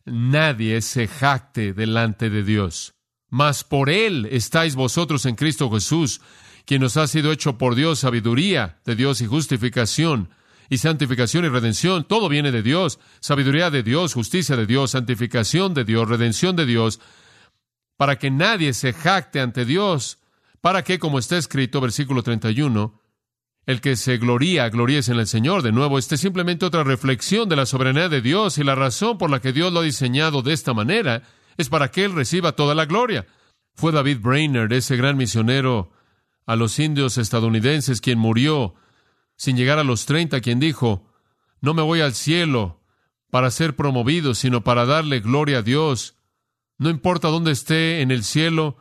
nadie 0.04 0.82
se 0.82 1.08
jacte 1.08 1.72
delante 1.72 2.30
de 2.30 2.44
Dios. 2.44 2.96
Mas 3.30 3.64
por 3.64 3.90
Él 3.90 4.28
estáis 4.30 4.76
vosotros 4.76 5.26
en 5.26 5.36
Cristo 5.36 5.72
Jesús, 5.72 6.20
quien 6.68 6.82
nos 6.82 6.98
ha 6.98 7.08
sido 7.08 7.32
hecho 7.32 7.58
por 7.58 7.76
Dios 7.76 8.00
sabiduría 8.00 8.82
de 8.86 8.98
Dios 8.98 9.22
y 9.22 9.26
justificación 9.26 10.30
y 10.70 10.80
santificación 10.80 11.46
y 11.46 11.48
redención. 11.48 12.04
Todo 12.04 12.28
viene 12.28 12.52
de 12.52 12.62
Dios, 12.62 13.00
sabiduría 13.22 13.72
de 13.72 13.84
Dios, 13.84 14.14
justicia 14.14 14.58
de 14.58 14.66
Dios, 14.66 14.92
santificación 14.92 15.74
de 15.74 15.86
Dios, 15.86 16.10
redención 16.10 16.58
de 16.58 16.66
Dios, 16.66 17.00
para 17.96 18.18
que 18.18 18.30
nadie 18.32 18.74
se 18.74 18.92
jacte 18.92 19.40
ante 19.40 19.64
Dios, 19.64 20.20
para 20.60 20.84
que, 20.84 21.00
como 21.00 21.20
está 21.20 21.38
escrito, 21.38 21.80
versículo 21.80 22.22
31, 22.22 23.02
el 23.66 23.80
que 23.80 23.96
se 23.96 24.18
gloría, 24.18 24.68
gloríes 24.68 25.08
en 25.08 25.20
el 25.20 25.28
Señor. 25.28 25.62
De 25.62 25.72
nuevo, 25.72 25.98
esta 25.98 26.16
es 26.16 26.22
simplemente 26.22 26.66
otra 26.66 26.84
reflexión 26.84 27.48
de 27.48 27.56
la 27.56 27.66
soberanía 27.66 28.10
de 28.10 28.22
Dios 28.22 28.58
y 28.58 28.66
la 28.66 28.76
razón 28.76 29.18
por 29.18 29.30
la 29.30 29.40
que 29.40 29.54
Dios 29.54 29.72
lo 29.72 29.80
ha 29.80 29.84
diseñado 29.84 30.42
de 30.42 30.52
esta 30.52 30.74
manera 30.74 31.24
es 31.56 31.70
para 31.70 31.92
que 31.92 32.04
Él 32.04 32.14
reciba 32.14 32.58
toda 32.58 32.76
la 32.76 32.86
gloria. 32.86 33.26
Fue 33.74 33.94
David 33.94 34.18
Brainerd, 34.20 34.74
ese 34.74 34.98
gran 34.98 35.16
misionero 35.16 35.94
a 36.48 36.56
los 36.56 36.80
indios 36.80 37.20
estadounidenses, 37.20 38.02
quien 38.02 38.18
murió 38.18 38.74
sin 39.36 39.56
llegar 39.56 39.78
a 39.78 39.84
los 39.84 40.06
treinta, 40.06 40.42
quien 40.42 40.60
dijo, 40.60 41.14
no 41.62 41.76
me 41.76 41.84
voy 41.84 42.02
al 42.02 42.16
cielo 42.16 42.82
para 43.30 43.52
ser 43.52 43.76
promovido, 43.76 44.34
sino 44.34 44.64
para 44.64 44.86
darle 44.86 45.20
gloria 45.20 45.60
a 45.60 45.62
Dios. 45.62 46.16
No 46.78 46.90
importa 46.90 47.28
dónde 47.28 47.52
esté 47.52 48.02
en 48.02 48.12
el 48.12 48.24
cielo, 48.24 48.78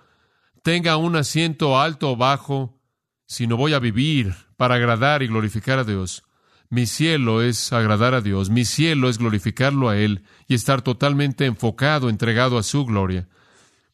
tenga 0.62 0.96
un 0.96 1.16
asiento 1.16 1.78
alto 1.78 2.12
o 2.12 2.16
bajo, 2.16 2.80
sino 3.26 3.56
voy 3.56 3.74
a 3.74 3.80
vivir 3.80 4.34
para 4.56 4.76
agradar 4.76 5.22
y 5.22 5.26
glorificar 5.26 5.80
a 5.80 5.84
Dios. 5.84 6.22
Mi 6.70 6.86
cielo 6.86 7.42
es 7.42 7.72
agradar 7.72 8.14
a 8.14 8.20
Dios, 8.20 8.48
mi 8.48 8.64
cielo 8.64 9.08
es 9.08 9.18
glorificarlo 9.18 9.88
a 9.88 9.98
Él 9.98 10.22
y 10.46 10.54
estar 10.54 10.82
totalmente 10.82 11.46
enfocado, 11.46 12.08
entregado 12.08 12.58
a 12.58 12.62
su 12.62 12.84
gloria. 12.84 13.28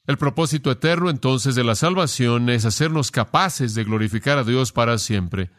El 0.04 0.18
propósito 0.18 0.72
eterno 0.72 1.10
entonces 1.10 1.54
de 1.54 1.62
la 1.62 1.76
salvación 1.76 2.50
es 2.50 2.64
hacernos 2.64 3.12
capaces 3.12 3.74
de 3.74 3.84
glorificar 3.84 4.36
a 4.36 4.44
Dios 4.44 4.72
para 4.72 4.98
siempre. 4.98 5.50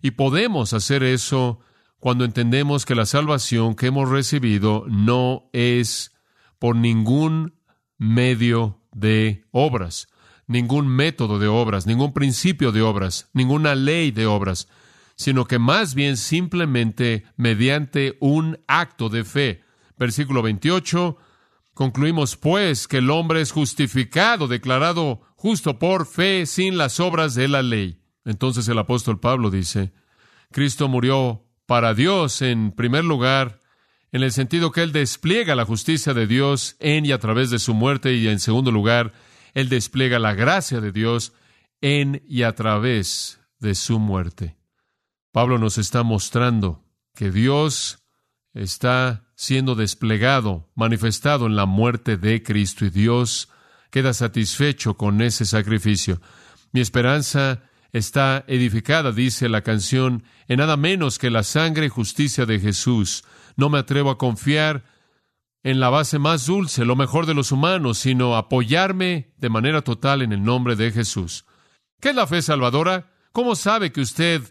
Y 0.00 0.12
podemos 0.12 0.72
hacer 0.72 1.02
eso 1.02 1.60
cuando 1.98 2.24
entendemos 2.24 2.86
que 2.86 2.94
la 2.94 3.04
salvación 3.04 3.74
que 3.74 3.88
hemos 3.88 4.08
recibido 4.08 4.86
no 4.88 5.50
es 5.52 6.12
por 6.58 6.76
ningún 6.76 7.54
medio 7.98 8.80
de 8.92 9.44
obras, 9.50 10.08
ningún 10.46 10.88
método 10.88 11.38
de 11.38 11.48
obras, 11.48 11.86
ningún 11.86 12.14
principio 12.14 12.72
de 12.72 12.80
obras, 12.80 13.28
ninguna 13.34 13.74
ley 13.74 14.12
de 14.12 14.24
obras, 14.24 14.68
sino 15.14 15.44
que 15.44 15.58
más 15.58 15.94
bien 15.94 16.16
simplemente 16.16 17.26
mediante 17.36 18.16
un 18.20 18.58
acto 18.66 19.10
de 19.10 19.24
fe. 19.24 19.62
Versículo 19.98 20.40
28 20.40 21.18
Concluimos, 21.80 22.36
pues, 22.36 22.86
que 22.86 22.98
el 22.98 23.08
hombre 23.08 23.40
es 23.40 23.52
justificado, 23.52 24.48
declarado 24.48 25.22
justo 25.34 25.78
por 25.78 26.04
fe, 26.04 26.44
sin 26.44 26.76
las 26.76 27.00
obras 27.00 27.34
de 27.34 27.48
la 27.48 27.62
ley. 27.62 28.02
Entonces 28.26 28.68
el 28.68 28.78
apóstol 28.78 29.18
Pablo 29.18 29.50
dice, 29.50 29.94
Cristo 30.52 30.88
murió 30.88 31.42
para 31.64 31.94
Dios 31.94 32.42
en 32.42 32.72
primer 32.72 33.04
lugar, 33.04 33.60
en 34.12 34.22
el 34.22 34.30
sentido 34.30 34.72
que 34.72 34.82
Él 34.82 34.92
despliega 34.92 35.54
la 35.54 35.64
justicia 35.64 36.12
de 36.12 36.26
Dios 36.26 36.76
en 36.80 37.06
y 37.06 37.12
a 37.12 37.18
través 37.18 37.48
de 37.48 37.58
su 37.58 37.72
muerte, 37.72 38.12
y 38.12 38.28
en 38.28 38.40
segundo 38.40 38.70
lugar, 38.70 39.14
Él 39.54 39.70
despliega 39.70 40.18
la 40.18 40.34
gracia 40.34 40.82
de 40.82 40.92
Dios 40.92 41.32
en 41.80 42.22
y 42.28 42.42
a 42.42 42.54
través 42.54 43.40
de 43.58 43.74
su 43.74 43.98
muerte. 43.98 44.58
Pablo 45.32 45.56
nos 45.56 45.78
está 45.78 46.02
mostrando 46.02 46.84
que 47.14 47.30
Dios 47.30 48.04
está 48.52 49.29
siendo 49.40 49.74
desplegado, 49.74 50.68
manifestado 50.74 51.46
en 51.46 51.56
la 51.56 51.64
muerte 51.64 52.18
de 52.18 52.42
Cristo 52.42 52.84
y 52.84 52.90
Dios 52.90 53.48
queda 53.90 54.12
satisfecho 54.12 54.98
con 54.98 55.22
ese 55.22 55.46
sacrificio. 55.46 56.20
Mi 56.72 56.82
esperanza 56.82 57.62
está 57.90 58.44
edificada, 58.48 59.12
dice 59.12 59.48
la 59.48 59.62
canción, 59.62 60.24
en 60.46 60.58
nada 60.58 60.76
menos 60.76 61.18
que 61.18 61.30
la 61.30 61.42
sangre 61.42 61.86
y 61.86 61.88
justicia 61.88 62.44
de 62.44 62.60
Jesús. 62.60 63.24
No 63.56 63.70
me 63.70 63.78
atrevo 63.78 64.10
a 64.10 64.18
confiar 64.18 64.84
en 65.62 65.80
la 65.80 65.88
base 65.88 66.18
más 66.18 66.44
dulce, 66.44 66.84
lo 66.84 66.94
mejor 66.94 67.24
de 67.24 67.32
los 67.32 67.50
humanos, 67.50 67.96
sino 67.96 68.36
apoyarme 68.36 69.32
de 69.38 69.48
manera 69.48 69.80
total 69.80 70.20
en 70.20 70.34
el 70.34 70.44
nombre 70.44 70.76
de 70.76 70.92
Jesús. 70.92 71.46
¿Qué 71.98 72.10
es 72.10 72.14
la 72.14 72.26
fe 72.26 72.42
salvadora? 72.42 73.10
¿Cómo 73.32 73.56
sabe 73.56 73.90
que 73.90 74.02
usted 74.02 74.42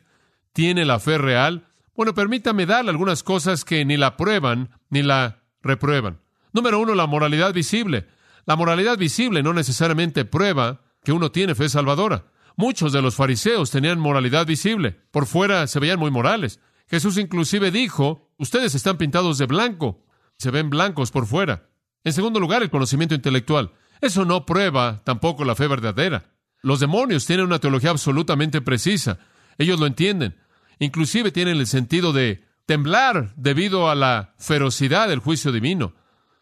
tiene 0.51 0.83
la 0.83 0.99
fe 0.99 1.19
real? 1.19 1.68
Bueno, 1.99 2.13
permítame 2.13 2.65
darle 2.65 2.91
algunas 2.91 3.23
cosas 3.23 3.65
que 3.65 3.83
ni 3.83 3.97
la 3.97 4.15
prueban 4.15 4.69
ni 4.89 5.03
la 5.03 5.43
reprueban. 5.61 6.21
Número 6.53 6.79
uno, 6.79 6.95
la 6.95 7.07
moralidad 7.07 7.53
visible. 7.53 8.07
La 8.45 8.55
moralidad 8.55 8.97
visible 8.97 9.43
no 9.43 9.51
necesariamente 9.51 10.23
prueba 10.23 10.79
que 11.03 11.11
uno 11.11 11.29
tiene 11.33 11.55
fe 11.55 11.67
salvadora. 11.67 12.27
Muchos 12.55 12.93
de 12.93 13.01
los 13.01 13.15
fariseos 13.15 13.69
tenían 13.69 13.99
moralidad 13.99 14.47
visible. 14.47 14.97
Por 15.11 15.25
fuera 15.25 15.67
se 15.67 15.81
veían 15.81 15.99
muy 15.99 16.09
morales. 16.09 16.61
Jesús 16.87 17.17
inclusive 17.17 17.69
dijo 17.69 18.31
ustedes 18.37 18.75
están 18.75 18.95
pintados 18.95 19.37
de 19.37 19.47
blanco, 19.47 20.05
se 20.37 20.51
ven 20.51 20.69
blancos 20.69 21.11
por 21.11 21.25
fuera. 21.25 21.67
En 22.05 22.13
segundo 22.13 22.39
lugar, 22.39 22.63
el 22.63 22.69
conocimiento 22.69 23.13
intelectual. 23.13 23.73
Eso 23.99 24.23
no 24.23 24.45
prueba 24.45 25.01
tampoco 25.03 25.43
la 25.43 25.53
fe 25.53 25.67
verdadera. 25.67 26.31
Los 26.61 26.79
demonios 26.79 27.25
tienen 27.25 27.47
una 27.47 27.59
teología 27.59 27.89
absolutamente 27.89 28.61
precisa. 28.61 29.19
Ellos 29.57 29.81
lo 29.81 29.85
entienden. 29.85 30.37
Inclusive 30.79 31.31
tienen 31.31 31.57
el 31.57 31.67
sentido 31.67 32.13
de 32.13 32.43
temblar 32.65 33.33
debido 33.35 33.89
a 33.89 33.95
la 33.95 34.33
ferocidad 34.37 35.09
del 35.09 35.19
juicio 35.19 35.51
divino. 35.51 35.93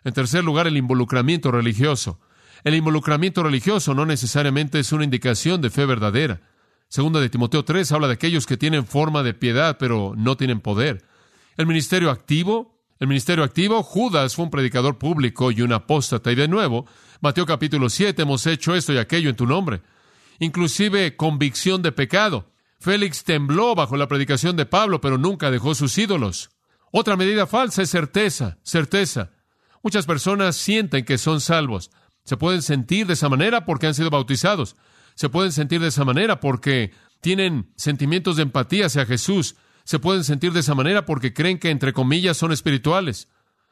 En 0.03 0.13
tercer 0.13 0.44
lugar, 0.44 0.67
el 0.67 0.77
involucramiento 0.77 1.51
religioso. 1.51 2.20
El 2.63 2.75
involucramiento 2.75 3.44
religioso 3.44 3.94
no 3.94 4.06
necesariamente 4.06 4.79
es 4.79 4.91
una 4.91 5.03
indicación 5.03 5.62
de 5.62 5.70
fe 5.70 5.86
verdadera. 5.86 6.41
Segunda 6.89 7.20
de 7.20 7.29
Timoteo 7.29 7.65
3 7.65 7.91
habla 7.91 8.08
de 8.08 8.13
aquellos 8.13 8.46
que 8.46 8.58
tienen 8.58 8.86
forma 8.86 9.24
de 9.24 9.34
piedad, 9.34 9.77
pero 9.77 10.13
no 10.15 10.38
tienen 10.38 10.62
poder. 10.62 11.03
El 11.58 11.65
ministerio 11.65 12.12
activo, 12.12 12.79
el 13.00 13.08
ministerio 13.08 13.44
activo, 13.44 13.84
Judas 13.84 14.36
fue 14.36 14.46
un 14.46 14.51
predicador 14.51 14.98
público 14.98 15.51
y 15.51 15.62
un 15.62 15.74
apóstata. 15.74 16.32
Y 16.32 16.36
de 16.36 16.48
nuevo, 16.48 16.86
Mateo 17.20 17.46
capítulo 17.46 17.89
7, 17.89 18.22
hemos 18.22 18.46
hecho 18.48 18.75
esto 18.75 18.94
y 18.94 18.98
aquello 18.98 19.29
en 19.29 19.36
tu 19.36 19.46
nombre. 19.46 19.82
Inclusive 20.39 21.15
convicción 21.15 21.82
de 21.82 21.91
pecado. 21.91 22.46
Félix 22.79 23.24
tembló 23.24 23.75
bajo 23.75 23.98
la 23.98 24.07
predicación 24.07 24.55
de 24.55 24.65
Pablo, 24.65 25.01
pero 25.01 25.17
nunca 25.17 25.51
dejó 25.51 25.75
sus 25.75 25.98
ídolos. 25.98 26.50
Otra 26.91 27.17
medida 27.17 27.48
falsa 27.48 27.81
es 27.81 27.89
certeza, 27.89 28.57
certeza. 28.63 29.31
Muchas 29.84 30.05
personas 30.05 30.55
sienten 30.55 31.05
que 31.05 31.17
son 31.17 31.41
salvos. 31.41 31.91
Se 32.24 32.38
pueden 32.38 32.62
sentir 32.62 33.07
de 33.07 33.13
esa 33.13 33.29
manera 33.29 33.65
porque 33.65 33.88
han 33.88 33.93
sido 33.93 34.10
bautizados. 34.10 34.75
Se 35.15 35.29
pueden 35.29 35.51
sentir 35.51 35.81
de 35.81 35.88
esa 35.88 36.05
manera 36.05 36.39
porque 36.39 36.91
tienen 37.22 37.72
sentimientos 37.75 38.36
de 38.36 38.43
empatía 38.43 38.88
hacia 38.88 39.05
Jesús. 39.05 39.55
Se 39.84 40.00
pueden 40.00 40.24
sentir 40.24 40.53
de 40.53 40.60
esa 40.60 40.75
manera 40.75 41.05
porque 41.05 41.34
creen 41.34 41.57
que, 41.57 41.69
entre 41.69 41.93
comillas, 41.93 42.38
son 42.38 42.51
espirituales. 42.51 43.29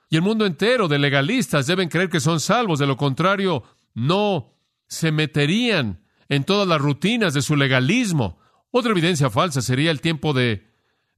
Y 0.10 0.16
el 0.16 0.22
mundo 0.22 0.46
entero 0.46 0.88
de 0.88 1.00
legalistas 1.00 1.68
deben 1.68 1.90
creer 1.90 2.10
que 2.10 2.20
son 2.20 2.40
salvos. 2.40 2.80
De 2.80 2.88
lo 2.88 2.98
contrario, 2.98 3.64
no 3.94 4.54
se 4.88 5.12
meterían 5.12 6.04
en 6.30 6.44
todas 6.44 6.68
las 6.68 6.82
rutinas 6.82 7.34
de 7.34 7.42
su 7.42 7.56
legalismo. 7.56 8.40
Otra 8.78 8.92
evidencia 8.92 9.30
falsa 9.30 9.62
sería 9.62 9.90
el 9.90 10.02
tiempo 10.02 10.34
de 10.34 10.68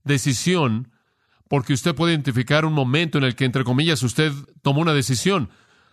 decisión, 0.04 0.92
porque 1.48 1.72
usted 1.72 1.92
puede 1.92 2.12
identificar 2.12 2.64
un 2.64 2.72
momento 2.72 3.18
en 3.18 3.24
el 3.24 3.34
que, 3.34 3.46
entre 3.46 3.64
comillas, 3.64 4.00
usted 4.04 4.30
tomó 4.62 4.80
una 4.80 4.94
decisión, 4.94 5.50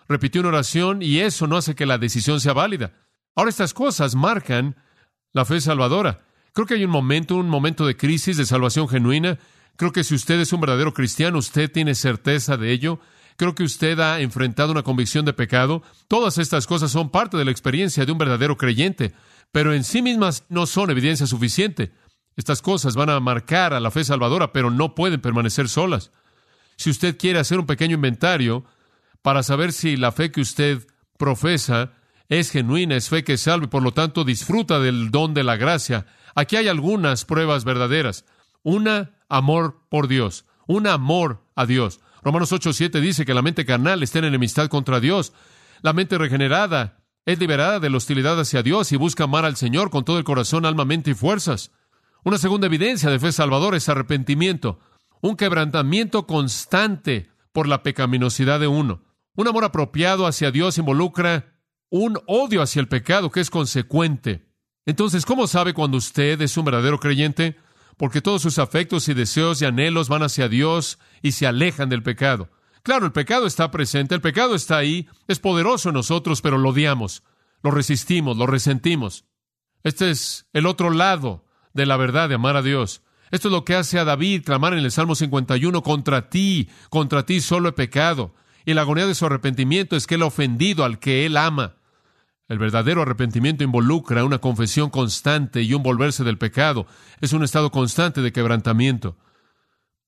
repitió 0.08 0.42
una 0.42 0.50
oración 0.50 1.02
y 1.02 1.22
eso 1.22 1.48
no 1.48 1.58
hace 1.58 1.74
que 1.74 1.88
la 1.88 1.98
decisión 1.98 2.40
sea 2.40 2.54
válida. 2.54 2.94
Ahora 3.34 3.50
estas 3.50 3.74
cosas 3.74 4.14
marcan 4.14 4.76
la 5.34 5.44
fe 5.44 5.60
salvadora. 5.60 6.22
Creo 6.54 6.68
que 6.68 6.76
hay 6.76 6.86
un 6.86 6.92
momento, 6.92 7.36
un 7.36 7.50
momento 7.50 7.88
de 7.88 7.98
crisis, 7.98 8.38
de 8.38 8.46
salvación 8.46 8.88
genuina. 8.88 9.40
Creo 9.76 9.92
que 9.92 10.04
si 10.04 10.14
usted 10.14 10.40
es 10.40 10.54
un 10.54 10.62
verdadero 10.62 10.94
cristiano, 10.94 11.40
usted 11.40 11.72
tiene 11.72 11.96
certeza 11.96 12.58
de 12.58 12.74
ello. 12.74 13.00
Creo 13.38 13.56
que 13.56 13.64
usted 13.64 14.00
ha 14.02 14.20
enfrentado 14.20 14.72
una 14.72 14.84
convicción 14.84 15.26
de 15.26 15.34
pecado. 15.34 15.82
Todas 16.08 16.38
estas 16.38 16.68
cosas 16.68 16.92
son 16.92 17.10
parte 17.10 17.38
de 17.38 17.46
la 17.46 17.50
experiencia 17.50 18.06
de 18.06 18.12
un 18.12 18.20
verdadero 18.20 18.56
creyente 18.56 19.16
pero 19.56 19.74
en 19.74 19.86
sí 19.86 20.02
mismas 20.02 20.44
no 20.50 20.66
son 20.66 20.90
evidencia 20.90 21.26
suficiente. 21.26 21.94
Estas 22.36 22.62
cosas 22.62 22.96
van 22.96 23.10
a 23.10 23.22
marcar 23.22 23.74
a 23.74 23.80
la 23.80 23.90
fe 23.90 24.04
salvadora, 24.04 24.52
pero 24.52 24.70
no 24.70 24.96
pueden 24.96 25.22
permanecer 25.22 25.70
solas. 25.70 26.12
Si 26.76 26.90
usted 26.90 27.18
quiere 27.18 27.40
hacer 27.40 27.58
un 27.58 27.66
pequeño 27.66 27.96
inventario 27.96 28.66
para 29.22 29.44
saber 29.44 29.72
si 29.72 29.96
la 29.96 30.12
fe 30.12 30.30
que 30.30 30.42
usted 30.42 30.86
profesa 31.18 31.94
es 32.28 32.52
genuina, 32.52 32.98
es 32.98 33.08
fe 33.08 33.24
que 33.24 33.38
salve, 33.38 33.70
por 33.70 33.82
lo 33.82 33.94
tanto 33.94 34.26
disfruta 34.26 34.82
del 34.82 35.10
don 35.10 35.34
de 35.34 35.46
la 35.46 35.56
gracia, 35.56 36.06
aquí 36.36 36.58
hay 36.58 36.68
algunas 36.68 37.24
pruebas 37.24 37.64
verdaderas. 37.64 38.26
Una, 38.62 39.12
amor 39.30 39.86
por 39.88 40.10
Dios. 40.10 40.44
Un 40.68 40.86
amor 40.86 41.46
a 41.56 41.66
Dios. 41.66 42.02
Romanos 42.24 42.52
8:7 42.52 43.00
dice 43.00 43.26
que 43.26 43.34
la 43.34 43.42
mente 43.42 43.66
carnal 43.66 44.04
está 44.04 44.20
en 44.20 44.26
enemistad 44.26 44.68
contra 44.68 45.00
Dios. 45.00 45.32
La 45.82 45.94
mente 45.94 46.18
regenerada 46.18 47.05
es 47.26 47.40
liberada 47.40 47.80
de 47.80 47.90
la 47.90 47.98
hostilidad 47.98 48.40
hacia 48.40 48.64
Dios 48.64 48.92
y 48.92 48.98
busca 48.98 49.24
amar 49.24 49.46
al 49.46 49.56
Señor 49.56 49.90
con 49.90 50.06
todo 50.06 50.18
el 50.18 50.24
corazón, 50.24 50.66
alma, 50.66 50.86
mente 50.86 51.12
y 51.12 51.16
fuerzas. 51.16 51.72
Una 52.24 52.38
segunda 52.38 52.68
evidencia 52.68 53.10
de 53.10 53.20
fe 53.20 53.32
salvadora 53.32 53.78
es 53.78 53.90
arrepentimiento, 53.90 54.80
un 55.22 55.36
quebrantamiento 55.36 56.28
constante 56.28 57.30
por 57.52 57.68
la 57.68 57.84
pecaminosidad 57.84 58.60
de 58.60 58.68
uno. 58.68 59.04
Un 59.36 59.48
amor 59.48 59.64
apropiado 59.64 60.28
hacia 60.28 60.52
Dios 60.52 60.78
involucra 60.78 61.56
un 61.90 62.20
odio 62.28 62.62
hacia 62.62 62.80
el 62.80 62.88
pecado 62.88 63.32
que 63.32 63.40
es 63.40 63.50
consecuente. 63.50 64.48
Entonces, 64.86 65.26
¿cómo 65.26 65.48
sabe 65.48 65.74
cuando 65.74 65.98
usted 65.98 66.40
es 66.42 66.58
un 66.58 66.66
verdadero 66.66 67.00
creyente? 67.00 67.58
Porque 67.98 68.22
todos 68.22 68.42
sus 68.42 68.60
afectos 68.60 69.08
y 69.08 69.14
deseos 69.14 69.62
y 69.62 69.66
anhelos 69.66 70.10
van 70.10 70.22
hacia 70.22 70.48
Dios 70.48 71.00
y 71.22 71.32
se 71.32 71.48
alejan 71.48 71.90
del 71.90 72.04
pecado. 72.04 72.50
Claro, 72.86 73.08
el 73.08 73.12
pecado 73.12 73.48
está 73.48 73.72
presente, 73.72 74.14
el 74.14 74.22
pecado 74.22 74.54
está 74.54 74.78
ahí, 74.78 75.10
es 75.28 75.40
poderoso 75.40 75.90
en 75.90 75.96
nosotros, 75.96 76.44
pero 76.44 76.60
lo 76.60 76.70
odiamos, 76.70 77.24
lo 77.64 77.72
resistimos, 77.72 78.38
lo 78.38 78.46
resentimos. 78.46 79.26
Este 79.82 80.12
es 80.12 80.46
el 80.54 80.68
otro 80.68 80.92
lado 80.92 81.46
de 81.74 81.88
la 81.88 81.98
verdad 81.98 82.30
de 82.30 82.36
amar 82.36 82.56
a 82.56 82.62
Dios. 82.62 83.02
Esto 83.32 83.48
es 83.48 83.52
lo 83.52 83.66
que 83.66 83.74
hace 83.74 83.98
a 83.98 84.06
David 84.06 84.44
clamar 84.46 84.74
en 84.74 84.86
el 84.86 84.92
Salmo 84.92 85.16
51, 85.16 85.82
contra 85.82 86.30
ti, 86.30 86.70
contra 86.92 87.26
ti 87.26 87.42
solo 87.42 87.70
he 87.70 87.72
pecado. 87.72 88.36
Y 88.66 88.76
la 88.76 88.82
agonía 88.82 89.08
de 89.08 89.16
su 89.16 89.26
arrepentimiento 89.26 89.96
es 89.96 90.06
que 90.06 90.14
él 90.14 90.22
ha 90.22 90.28
ofendido 90.28 90.86
al 90.86 91.00
que 91.00 91.26
él 91.26 91.38
ama. 91.38 91.78
El 92.48 92.60
verdadero 92.60 93.02
arrepentimiento 93.02 93.64
involucra 93.64 94.24
una 94.24 94.38
confesión 94.38 94.92
constante 94.92 95.64
y 95.64 95.74
un 95.74 95.82
volverse 95.82 96.24
del 96.24 96.38
pecado. 96.38 96.86
Es 97.20 97.34
un 97.34 97.44
estado 97.44 97.72
constante 97.72 98.22
de 98.22 98.32
quebrantamiento 98.32 99.18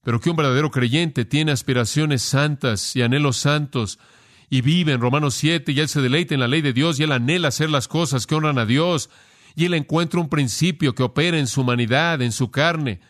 pero 0.08 0.22
que 0.22 0.30
un 0.30 0.38
verdadero 0.38 0.72
creyente 0.72 1.26
tiene 1.26 1.52
aspiraciones 1.52 2.22
santas 2.22 2.96
y 2.96 3.02
anhelos 3.02 3.36
santos 3.36 4.00
y 4.50 4.62
vive 4.62 4.94
en 4.94 5.02
Romanos 5.02 5.36
7 5.36 5.74
y 5.74 5.82
él 5.82 5.90
se 5.90 6.00
deleita 6.00 6.34
en 6.34 6.40
la 6.40 6.48
ley 6.48 6.62
de 6.62 6.72
Dios 6.72 6.98
y 6.98 7.04
él 7.04 7.12
anhela 7.12 7.50
hacer 7.50 7.70
las 7.70 7.90
cosas 7.90 8.26
que 8.26 8.34
honran 8.34 8.58
a 8.58 8.66
Dios 8.66 9.10
y 9.54 9.66
él 9.66 9.74
encuentra 9.74 10.22
un 10.22 10.30
principio 10.30 10.96
que 10.96 11.04
opera 11.04 11.38
en 11.38 11.46
su 11.46 11.60
humanidad, 11.60 12.22
en 12.22 12.32
su 12.32 12.52
carne, 12.52 13.02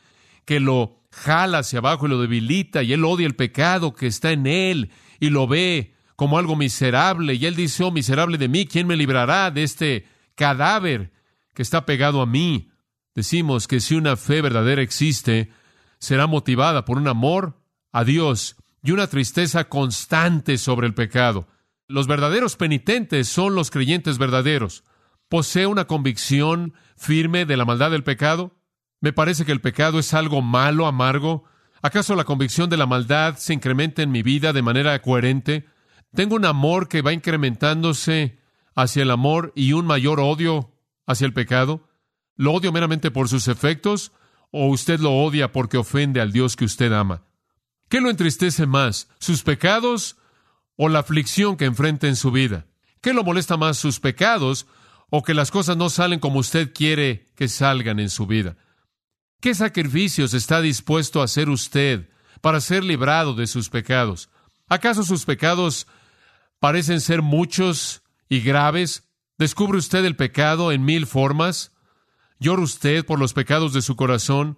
que 0.43 0.59
lo 0.59 1.03
jala 1.11 1.59
hacia 1.59 1.77
abajo 1.77 2.07
y 2.07 2.09
lo 2.09 2.19
debilita 2.19 2.81
y 2.81 2.93
él 2.93 3.05
odia 3.05 3.27
el 3.27 3.35
pecado 3.35 3.93
que 3.93 4.07
está 4.07 4.31
en 4.31 4.47
él 4.47 4.89
y 5.19 5.29
lo 5.29 5.45
ve 5.45 5.93
como 6.15 6.39
algo 6.39 6.55
miserable 6.55 7.35
y 7.35 7.45
él 7.45 7.55
dice, 7.55 7.83
oh 7.83 7.91
miserable 7.91 8.39
de 8.39 8.47
mí, 8.47 8.65
¿quién 8.65 8.87
me 8.87 8.97
librará 8.97 9.51
de 9.51 9.61
este 9.61 10.07
cadáver 10.33 11.11
que 11.53 11.61
está 11.61 11.85
pegado 11.85 12.21
a 12.21 12.25
mí? 12.25 12.71
Decimos 13.13 13.67
que 13.67 13.81
si 13.81 13.93
una 13.93 14.17
fe 14.17 14.41
verdadera 14.41 14.81
existe, 14.81 15.51
será 15.99 16.27
motivada 16.27 16.85
por 16.85 16.97
un 16.97 17.07
amor 17.07 17.61
a 17.91 18.03
Dios 18.03 18.55
y 18.83 18.91
una 18.91 19.07
tristeza 19.07 19.65
constante 19.65 20.57
sobre 20.57 20.87
el 20.87 20.93
pecado. 20.93 21.47
Los 21.87 22.07
verdaderos 22.07 22.55
penitentes 22.55 23.27
son 23.27 23.55
los 23.55 23.71
creyentes 23.71 24.17
verdaderos. 24.17 24.83
¿Posee 25.29 25.67
una 25.67 25.85
convicción 25.85 26.73
firme 26.95 27.45
de 27.45 27.57
la 27.57 27.65
maldad 27.65 27.91
del 27.91 28.03
pecado? 28.03 28.55
¿Me 29.01 29.13
parece 29.13 29.45
que 29.45 29.51
el 29.51 29.61
pecado 29.61 29.99
es 29.99 30.13
algo 30.13 30.41
malo, 30.41 30.87
amargo? 30.87 31.43
¿Acaso 31.81 32.15
la 32.15 32.23
convicción 32.23 32.69
de 32.69 32.77
la 32.77 32.85
maldad 32.85 33.35
se 33.37 33.53
incrementa 33.53 34.01
en 34.01 34.11
mi 34.11 34.23
vida 34.23 34.53
de 34.53 34.61
manera 34.61 35.01
coherente? 35.01 35.65
¿Tengo 36.13 36.35
un 36.35 36.45
amor 36.45 36.87
que 36.87 37.01
va 37.01 37.13
incrementándose 37.13 38.39
hacia 38.75 39.03
el 39.03 39.11
amor 39.11 39.53
y 39.55 39.73
un 39.73 39.85
mayor 39.85 40.19
odio 40.19 40.71
hacia 41.05 41.25
el 41.25 41.33
pecado? 41.33 41.87
¿Lo 42.35 42.53
odio 42.53 42.71
meramente 42.71 43.11
por 43.11 43.29
sus 43.29 43.47
efectos 43.47 44.11
o 44.51 44.67
usted 44.67 44.99
lo 44.99 45.13
odia 45.13 45.51
porque 45.51 45.77
ofende 45.77 46.21
al 46.21 46.31
Dios 46.31 46.55
que 46.55 46.65
usted 46.65 46.91
ama? 46.93 47.23
¿Qué 47.89 48.01
lo 48.01 48.09
entristece 48.09 48.65
más, 48.65 49.07
sus 49.19 49.43
pecados 49.43 50.17
o 50.75 50.89
la 50.89 50.99
aflicción 50.99 51.57
que 51.57 51.65
enfrenta 51.65 52.07
en 52.07 52.15
su 52.15 52.31
vida? 52.31 52.65
¿Qué 53.01 53.13
lo 53.13 53.23
molesta 53.23 53.57
más, 53.57 53.77
sus 53.77 53.99
pecados 53.99 54.67
o 55.09 55.23
que 55.23 55.33
las 55.33 55.51
cosas 55.51 55.77
no 55.77 55.89
salen 55.89 56.19
como 56.19 56.39
usted 56.39 56.73
quiere 56.73 57.27
que 57.35 57.47
salgan 57.47 57.99
en 57.99 58.09
su 58.09 58.27
vida? 58.27 58.57
¿Qué 59.39 59.53
sacrificios 59.53 60.33
está 60.33 60.61
dispuesto 60.61 61.21
a 61.21 61.25
hacer 61.25 61.49
usted 61.49 62.09
para 62.41 62.59
ser 62.59 62.83
librado 62.83 63.33
de 63.33 63.47
sus 63.47 63.69
pecados? 63.69 64.29
¿Acaso 64.67 65.03
sus 65.03 65.25
pecados 65.25 65.87
parecen 66.59 66.99
ser 66.99 67.21
muchos 67.21 68.01
y 68.27 68.41
graves? 68.41 69.03
¿Descubre 69.37 69.77
usted 69.77 70.03
el 70.03 70.15
pecado 70.15 70.71
en 70.71 70.83
mil 70.83 71.05
formas? 71.05 71.71
¿Llora 72.39 72.61
usted 72.61 73.05
por 73.05 73.19
los 73.19 73.33
pecados 73.33 73.73
de 73.73 73.81
su 73.81 73.95
corazón? 73.95 74.57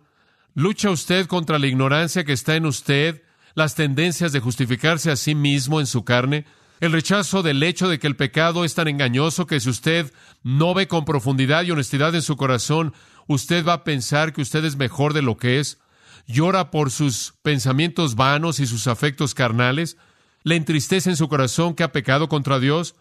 ¿Lucha 0.53 0.89
usted 0.89 1.27
contra 1.27 1.59
la 1.59 1.67
ignorancia 1.67 2.25
que 2.25 2.33
está 2.33 2.55
en 2.55 2.65
usted, 2.65 3.23
las 3.55 3.75
tendencias 3.75 4.31
de 4.31 4.39
justificarse 4.39 5.11
a 5.11 5.15
sí 5.15 5.35
mismo 5.35 5.79
en 5.79 5.87
su 5.87 6.03
carne? 6.03 6.45
El 6.79 6.91
rechazo 6.91 7.43
del 7.43 7.61
hecho 7.63 7.87
de 7.87 7.99
que 7.99 8.07
el 8.07 8.15
pecado 8.15 8.63
es 8.63 8.73
tan 8.73 8.87
engañoso 8.87 9.45
que 9.45 9.59
si 9.59 9.69
usted 9.69 10.13
no 10.43 10.73
ve 10.73 10.87
con 10.87 11.05
profundidad 11.05 11.63
y 11.63 11.71
honestidad 11.71 12.15
en 12.15 12.21
su 12.21 12.37
corazón, 12.37 12.93
usted 13.27 13.65
va 13.65 13.73
a 13.73 13.83
pensar 13.83 14.33
que 14.33 14.41
usted 14.41 14.63
es 14.65 14.77
mejor 14.77 15.13
de 15.13 15.21
lo 15.21 15.37
que 15.37 15.59
es. 15.59 15.79
Llora 16.25 16.71
por 16.71 16.91
sus 16.91 17.33
pensamientos 17.41 18.15
vanos 18.15 18.59
y 18.59 18.65
sus 18.65 18.87
afectos 18.87 19.33
carnales. 19.33 19.97
Le 20.43 20.55
entristece 20.55 21.09
en 21.09 21.17
su 21.17 21.27
corazón 21.27 21.75
que 21.75 21.83
ha 21.83 21.91
pecado 21.91 22.29
contra 22.29 22.59
Dios. 22.59 22.95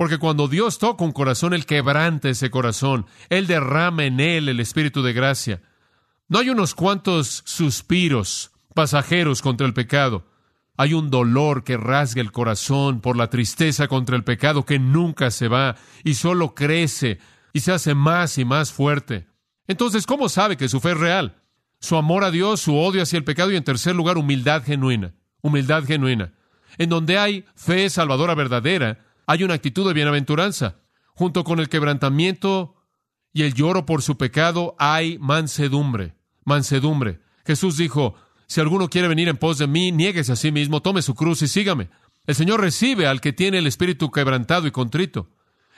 Porque 0.00 0.16
cuando 0.16 0.48
Dios 0.48 0.78
toca 0.78 1.04
un 1.04 1.12
corazón, 1.12 1.52
Él 1.52 1.66
quebranta 1.66 2.30
ese 2.30 2.50
corazón, 2.50 3.04
Él 3.28 3.46
derrama 3.46 4.06
en 4.06 4.18
él 4.18 4.48
el 4.48 4.58
espíritu 4.58 5.02
de 5.02 5.12
gracia. 5.12 5.60
No 6.26 6.38
hay 6.38 6.48
unos 6.48 6.74
cuantos 6.74 7.42
suspiros 7.44 8.50
pasajeros 8.74 9.42
contra 9.42 9.66
el 9.66 9.74
pecado. 9.74 10.24
Hay 10.78 10.94
un 10.94 11.10
dolor 11.10 11.64
que 11.64 11.76
rasga 11.76 12.22
el 12.22 12.32
corazón 12.32 13.02
por 13.02 13.14
la 13.14 13.28
tristeza 13.28 13.88
contra 13.88 14.16
el 14.16 14.24
pecado 14.24 14.64
que 14.64 14.78
nunca 14.78 15.30
se 15.30 15.48
va 15.48 15.76
y 16.02 16.14
solo 16.14 16.54
crece 16.54 17.18
y 17.52 17.60
se 17.60 17.70
hace 17.70 17.94
más 17.94 18.38
y 18.38 18.46
más 18.46 18.72
fuerte. 18.72 19.26
Entonces, 19.66 20.06
¿cómo 20.06 20.30
sabe 20.30 20.56
que 20.56 20.70
su 20.70 20.80
fe 20.80 20.92
es 20.92 20.98
real? 20.98 21.42
Su 21.78 21.96
amor 21.96 22.24
a 22.24 22.30
Dios, 22.30 22.62
su 22.62 22.74
odio 22.74 23.02
hacia 23.02 23.18
el 23.18 23.24
pecado 23.24 23.52
y 23.52 23.56
en 23.56 23.64
tercer 23.64 23.94
lugar, 23.94 24.16
humildad 24.16 24.62
genuina. 24.64 25.12
Humildad 25.42 25.84
genuina. 25.84 26.32
En 26.78 26.88
donde 26.88 27.18
hay 27.18 27.44
fe 27.54 27.90
salvadora 27.90 28.34
verdadera, 28.34 29.09
hay 29.26 29.44
una 29.44 29.54
actitud 29.54 29.86
de 29.86 29.94
bienaventuranza. 29.94 30.76
Junto 31.14 31.44
con 31.44 31.60
el 31.60 31.68
quebrantamiento 31.68 32.76
y 33.32 33.42
el 33.42 33.54
lloro 33.54 33.86
por 33.86 34.02
su 34.02 34.16
pecado, 34.16 34.74
hay 34.78 35.18
mansedumbre. 35.18 36.14
Mansedumbre. 36.44 37.20
Jesús 37.44 37.76
dijo, 37.76 38.14
si 38.46 38.60
alguno 38.60 38.88
quiere 38.88 39.08
venir 39.08 39.28
en 39.28 39.36
pos 39.36 39.58
de 39.58 39.66
mí, 39.66 39.92
niéguese 39.92 40.32
a 40.32 40.36
sí 40.36 40.50
mismo, 40.50 40.82
tome 40.82 41.02
su 41.02 41.14
cruz 41.14 41.42
y 41.42 41.48
sígame. 41.48 41.88
El 42.26 42.34
Señor 42.34 42.60
recibe 42.60 43.06
al 43.06 43.20
que 43.20 43.32
tiene 43.32 43.58
el 43.58 43.66
espíritu 43.66 44.10
quebrantado 44.10 44.66
y 44.66 44.70
contrito. 44.70 45.28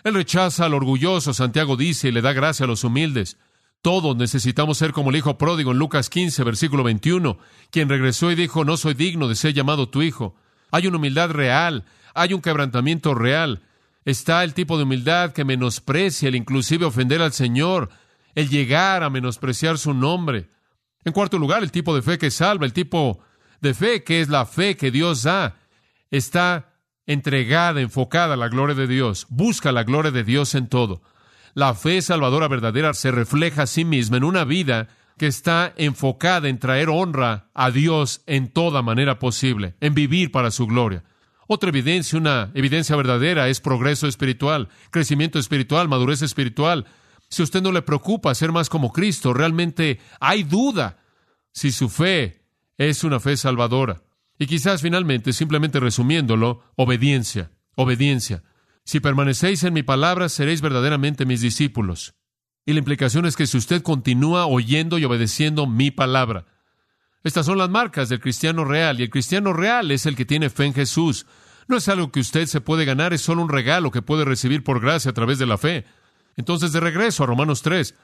Él 0.05 0.15
rechaza 0.15 0.65
al 0.65 0.75
orgulloso, 0.75 1.35
Santiago 1.35 1.77
dice, 1.77 2.09
y 2.09 2.13
le 2.13 2.23
da 2.23 2.33
gracia 2.33 2.65
a 2.65 2.67
los 2.67 2.85
humildes. 2.85 3.37
Todos 3.83 4.17
necesitamos 4.17 4.79
ser 4.79 4.93
como 4.93 5.11
el 5.11 5.17
hijo 5.17 5.39
pródigo 5.39 5.73
en 5.73 5.79
Lucas 5.79 6.09
15, 6.09 6.45
versículo 6.45 6.83
21, 6.83 7.39
quien 7.71 7.89
regresó 7.89 8.31
y 8.31 8.37
dijo, 8.37 8.65
no 8.65 8.77
soy 8.77 8.95
digno 8.95 9.29
de 9.29 9.35
ser 9.35 9.55
llamado 9.55 9.89
tu 9.89 10.03
hijo. 10.03 10.37
Hay 10.71 10.87
una 10.87 10.99
humildad 10.99 11.31
real, 11.31 11.85
hay 12.15 12.35
un 12.35 12.41
quebrantamiento 12.41 13.15
real. 13.15 13.63
Está 14.05 14.45
el 14.45 14.55
tipo 14.55 14.77
de 14.77 14.85
humildad 14.85 15.33
que 15.33 15.45
menosprecia 15.45 16.29
el 16.29 16.35
inclusive 16.35 16.87
ofender 16.87 17.23
al 17.23 17.33
Señor, 17.33 17.91
el 18.35 18.49
llegar 18.49 19.03
a 19.03 19.11
menospreciar 19.11 19.79
su 19.79 19.95
nombre. 19.95 20.51
En 21.05 21.13
cuarto 21.13 21.39
lugar, 21.39 21.63
el 21.63 21.73
tipo 21.73 21.95
de 21.95 22.03
fe 22.03 22.19
que 22.19 22.31
salva, 22.31 22.67
el 22.67 22.73
tipo 22.73 23.21
de 23.61 23.75
fe 23.75 24.03
que 24.03 24.21
es 24.21 24.29
la 24.29 24.47
fe 24.47 24.77
que 24.77 24.91
Dios 24.91 25.23
da, 25.23 25.57
está 26.11 26.75
entregada, 27.07 27.81
enfocada 27.81 28.35
a 28.35 28.37
la 28.37 28.49
gloria 28.49 28.75
de 28.75 28.87
Dios, 28.87 29.27
busca 29.29 29.73
la 29.73 29.85
gloria 29.85 30.11
de 30.11 30.25
Dios 30.25 30.55
en 30.55 30.69
todo. 30.69 31.03
La 31.55 31.75
fe 31.75 32.01
salvadora 32.01 32.49
verdadera 32.49 32.95
se 32.95 33.11
refleja 33.11 33.63
a 33.63 33.67
sí 33.67 33.85
misma 33.85 34.17
en 34.17 34.25
una 34.25 34.45
vida 34.45 34.89
que 35.19 35.27
está 35.27 35.75
enfocada 35.77 36.49
en 36.49 36.59
traer 36.59 36.89
honra 36.89 37.51
a 37.55 37.71
Dios 37.71 38.23
en 38.27 38.49
toda 38.49 38.83
manera 38.83 39.19
posible, 39.19 39.75
en 39.81 39.95
vivir 39.95 40.33
para 40.33 40.51
su 40.51 40.67
gloria. 40.67 41.05
Otra 41.55 41.69
evidencia, 41.69 42.19
una 42.19 42.51
evidencia 42.55 42.97
verdadera, 42.97 43.47
es 43.47 43.61
progreso 43.61 44.07
espiritual, 44.07 44.71
crecimiento 44.91 45.39
espiritual, 45.39 45.87
madurez 45.87 46.23
espiritual, 46.23 46.87
si 47.29 47.43
a 47.43 47.45
usted 47.45 47.61
no 47.61 47.73
le 47.73 47.83
preocupa 47.83 48.35
ser 48.35 48.53
más 48.53 48.71
como 48.71 48.91
Cristo, 48.91 49.35
realmente 49.35 50.01
hay 50.19 50.45
duda 50.45 51.05
si 51.53 51.71
su 51.71 51.91
fe 51.91 52.47
es 52.79 53.05
una 53.05 53.21
fe 53.21 53.37
salvadora. 53.37 54.01
Y 54.39 54.47
quizás 54.47 54.81
finalmente, 54.81 55.35
simplemente 55.35 55.79
resumiéndolo, 55.79 56.63
obediencia, 56.75 57.51
obediencia. 57.75 58.43
Si 58.87 59.01
permanecéis 59.01 59.63
en 59.65 59.75
mi 59.75 59.83
palabra, 59.83 60.31
seréis 60.31 60.63
verdaderamente 60.63 61.27
mis 61.27 61.43
discípulos. 61.43 62.15
Y 62.65 62.73
la 62.73 62.79
implicación 62.79 63.27
es 63.27 63.37
que 63.37 63.47
si 63.47 63.59
usted 63.59 63.83
continúa 63.83 64.47
oyendo 64.47 64.97
y 64.97 65.05
obedeciendo 65.05 65.67
mi 65.67 65.91
palabra, 65.91 66.47
estas 67.25 67.45
son 67.45 67.59
las 67.59 67.69
marcas 67.69 68.09
del 68.09 68.21
cristiano 68.21 68.65
real, 68.65 68.99
y 68.99 69.03
el 69.03 69.11
cristiano 69.11 69.53
real 69.53 69.91
es 69.91 70.07
el 70.07 70.17
que 70.17 70.25
tiene 70.25 70.49
fe 70.49 70.65
en 70.65 70.73
Jesús. 70.73 71.27
No 71.69 71.77
es 71.77 71.89
algo 71.89 72.11
que 72.11 72.21
usted 72.21 72.47
se 72.47 72.61
puede 72.61 72.85
ganar, 72.85 73.13
es 73.13 73.23
solo 73.23 73.43
un 73.43 73.49
regalo 73.49 73.91
que 73.91 74.03
puede 74.03 74.25
recibir 74.25 74.65
por 74.65 74.81
gracia 74.81 75.11
a 75.11 75.15
través 75.15 75.39
de 75.39 75.47
la 75.47 75.59
fe. 75.59 75.85
Entonces, 76.37 76.73
de 76.73 76.81
regreso 76.81 77.23
a 77.23 77.27
Romanos 77.27 77.63
3, 77.63 77.95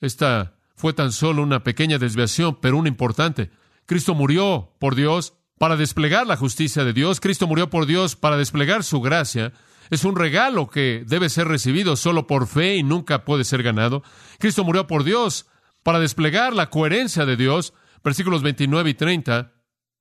esta 0.00 0.54
fue 0.76 0.92
tan 0.92 1.12
solo 1.12 1.42
una 1.42 1.64
pequeña 1.64 1.98
desviación, 1.98 2.58
pero 2.60 2.76
una 2.76 2.88
importante. 2.88 3.50
Cristo 3.86 4.14
murió 4.14 4.74
por 4.78 4.94
Dios 4.94 5.34
para 5.58 5.76
desplegar 5.76 6.26
la 6.26 6.36
justicia 6.36 6.84
de 6.84 6.92
Dios. 6.92 7.20
Cristo 7.20 7.46
murió 7.46 7.68
por 7.68 7.86
Dios 7.86 8.16
para 8.16 8.36
desplegar 8.36 8.84
su 8.84 9.00
gracia. 9.00 9.52
Es 9.90 10.04
un 10.04 10.16
regalo 10.16 10.68
que 10.68 11.04
debe 11.06 11.28
ser 11.30 11.48
recibido 11.48 11.96
solo 11.96 12.26
por 12.26 12.46
fe 12.46 12.76
y 12.76 12.82
nunca 12.82 13.24
puede 13.24 13.44
ser 13.44 13.62
ganado. 13.62 14.02
Cristo 14.38 14.64
murió 14.64 14.86
por 14.86 15.04
Dios 15.04 15.46
para 15.82 15.98
desplegar 15.98 16.54
la 16.54 16.70
coherencia 16.70 17.26
de 17.26 17.36
Dios. 17.36 17.72
Versículos 18.04 18.42
29 18.42 18.90
y 18.90 18.94
30. 18.94 19.52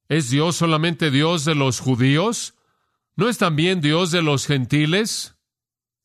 ¿Es 0.10 0.30
Dios 0.30 0.58
solamente 0.58 1.10
Dios 1.10 1.46
de 1.46 1.56
los 1.56 1.80
judíos? 1.80 2.57
¿No 3.18 3.28
es 3.30 3.40
también 3.40 3.82
Dios 3.82 4.12
de 4.12 4.22
los 4.22 4.46
gentiles? 4.46 5.36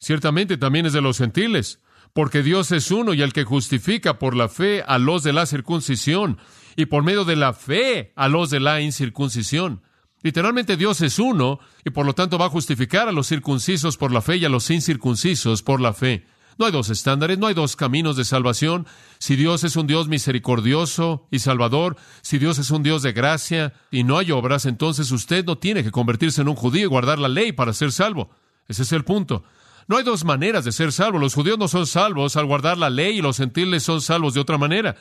Ciertamente 0.00 0.56
también 0.56 0.86
es 0.86 0.94
de 0.94 1.02
los 1.02 1.18
gentiles, 1.18 1.78
porque 2.14 2.42
Dios 2.42 2.72
es 2.72 2.90
uno 2.90 3.12
y 3.12 3.20
el 3.20 3.34
que 3.34 3.44
justifica 3.44 4.18
por 4.18 4.34
la 4.34 4.48
fe 4.48 4.82
a 4.86 4.96
los 4.96 5.22
de 5.22 5.34
la 5.34 5.44
circuncisión 5.44 6.38
y 6.74 6.86
por 6.86 7.02
medio 7.02 7.26
de 7.26 7.36
la 7.36 7.52
fe 7.52 8.14
a 8.16 8.28
los 8.28 8.48
de 8.48 8.60
la 8.60 8.80
incircuncisión. 8.80 9.82
Literalmente 10.22 10.78
Dios 10.78 11.02
es 11.02 11.18
uno 11.18 11.60
y 11.84 11.90
por 11.90 12.06
lo 12.06 12.14
tanto 12.14 12.38
va 12.38 12.46
a 12.46 12.50
justificar 12.50 13.08
a 13.08 13.12
los 13.12 13.26
circuncisos 13.26 13.98
por 13.98 14.10
la 14.10 14.22
fe 14.22 14.38
y 14.38 14.46
a 14.46 14.48
los 14.48 14.70
incircuncisos 14.70 15.62
por 15.62 15.82
la 15.82 15.92
fe. 15.92 16.24
No 16.62 16.66
hay 16.66 16.72
dos 16.72 16.90
estándares, 16.90 17.40
no 17.40 17.48
hay 17.48 17.54
dos 17.54 17.74
caminos 17.74 18.16
de 18.16 18.24
salvación. 18.24 18.86
Si 19.18 19.34
Dios 19.34 19.64
es 19.64 19.74
un 19.74 19.88
Dios 19.88 20.06
misericordioso 20.06 21.26
y 21.28 21.40
salvador, 21.40 21.96
si 22.20 22.38
Dios 22.38 22.60
es 22.60 22.70
un 22.70 22.84
Dios 22.84 23.02
de 23.02 23.12
gracia 23.12 23.72
y 23.90 24.04
no 24.04 24.16
hay 24.16 24.30
obras, 24.30 24.64
entonces 24.66 25.10
usted 25.10 25.44
no 25.44 25.58
tiene 25.58 25.82
que 25.82 25.90
convertirse 25.90 26.40
en 26.40 26.46
un 26.46 26.54
judío 26.54 26.84
y 26.84 26.86
guardar 26.86 27.18
la 27.18 27.26
ley 27.26 27.50
para 27.50 27.72
ser 27.72 27.90
salvo. 27.90 28.30
Ese 28.68 28.84
es 28.84 28.92
el 28.92 29.02
punto. 29.02 29.42
No 29.88 29.96
hay 29.96 30.04
dos 30.04 30.24
maneras 30.24 30.64
de 30.64 30.70
ser 30.70 30.92
salvos. 30.92 31.20
Los 31.20 31.34
judíos 31.34 31.58
no 31.58 31.66
son 31.66 31.84
salvos 31.84 32.36
al 32.36 32.46
guardar 32.46 32.78
la 32.78 32.90
ley 32.90 33.18
y 33.18 33.22
los 33.22 33.38
gentiles 33.38 33.82
son 33.82 34.00
salvos 34.00 34.34
de 34.34 34.40
otra 34.40 34.56
manera. 34.56 34.94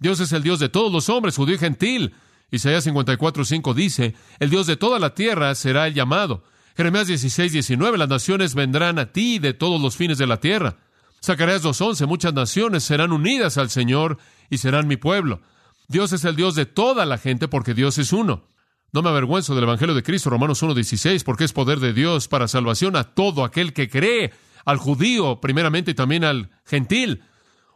Dios 0.00 0.20
es 0.20 0.30
el 0.32 0.42
Dios 0.42 0.58
de 0.58 0.68
todos 0.68 0.92
los 0.92 1.08
hombres, 1.08 1.36
judío 1.36 1.54
y 1.54 1.58
gentil. 1.58 2.14
Isaías 2.50 2.86
54:5 2.86 3.72
dice, 3.72 4.14
el 4.40 4.50
Dios 4.50 4.66
de 4.66 4.76
toda 4.76 4.98
la 4.98 5.14
tierra 5.14 5.54
será 5.54 5.86
el 5.86 5.94
llamado. 5.94 6.44
Jeremías 6.76 7.08
16:19, 7.08 7.96
las 7.96 8.10
naciones 8.10 8.54
vendrán 8.54 8.98
a 8.98 9.10
ti 9.10 9.38
de 9.38 9.54
todos 9.54 9.80
los 9.80 9.96
fines 9.96 10.18
de 10.18 10.26
la 10.26 10.36
tierra. 10.36 10.76
Zacarías 11.24 11.62
2:11, 11.62 12.06
muchas 12.06 12.32
naciones 12.32 12.84
serán 12.84 13.12
unidas 13.12 13.58
al 13.58 13.70
Señor 13.70 14.18
y 14.50 14.58
serán 14.58 14.88
mi 14.88 14.96
pueblo. 14.96 15.40
Dios 15.88 16.12
es 16.12 16.24
el 16.24 16.36
Dios 16.36 16.54
de 16.54 16.66
toda 16.66 17.06
la 17.06 17.18
gente 17.18 17.48
porque 17.48 17.74
Dios 17.74 17.98
es 17.98 18.12
uno. 18.12 18.44
No 18.92 19.02
me 19.02 19.10
avergüenzo 19.10 19.54
del 19.54 19.64
Evangelio 19.64 19.94
de 19.94 20.02
Cristo, 20.02 20.30
Romanos 20.30 20.62
1.16, 20.62 21.22
porque 21.22 21.44
es 21.44 21.52
poder 21.52 21.78
de 21.78 21.92
Dios 21.92 22.28
para 22.28 22.48
salvación 22.48 22.96
a 22.96 23.04
todo 23.04 23.44
aquel 23.44 23.72
que 23.72 23.88
cree, 23.90 24.32
al 24.64 24.78
judío 24.78 25.40
primeramente 25.40 25.90
y 25.90 25.94
también 25.94 26.24
al 26.24 26.50
gentil. 26.64 27.22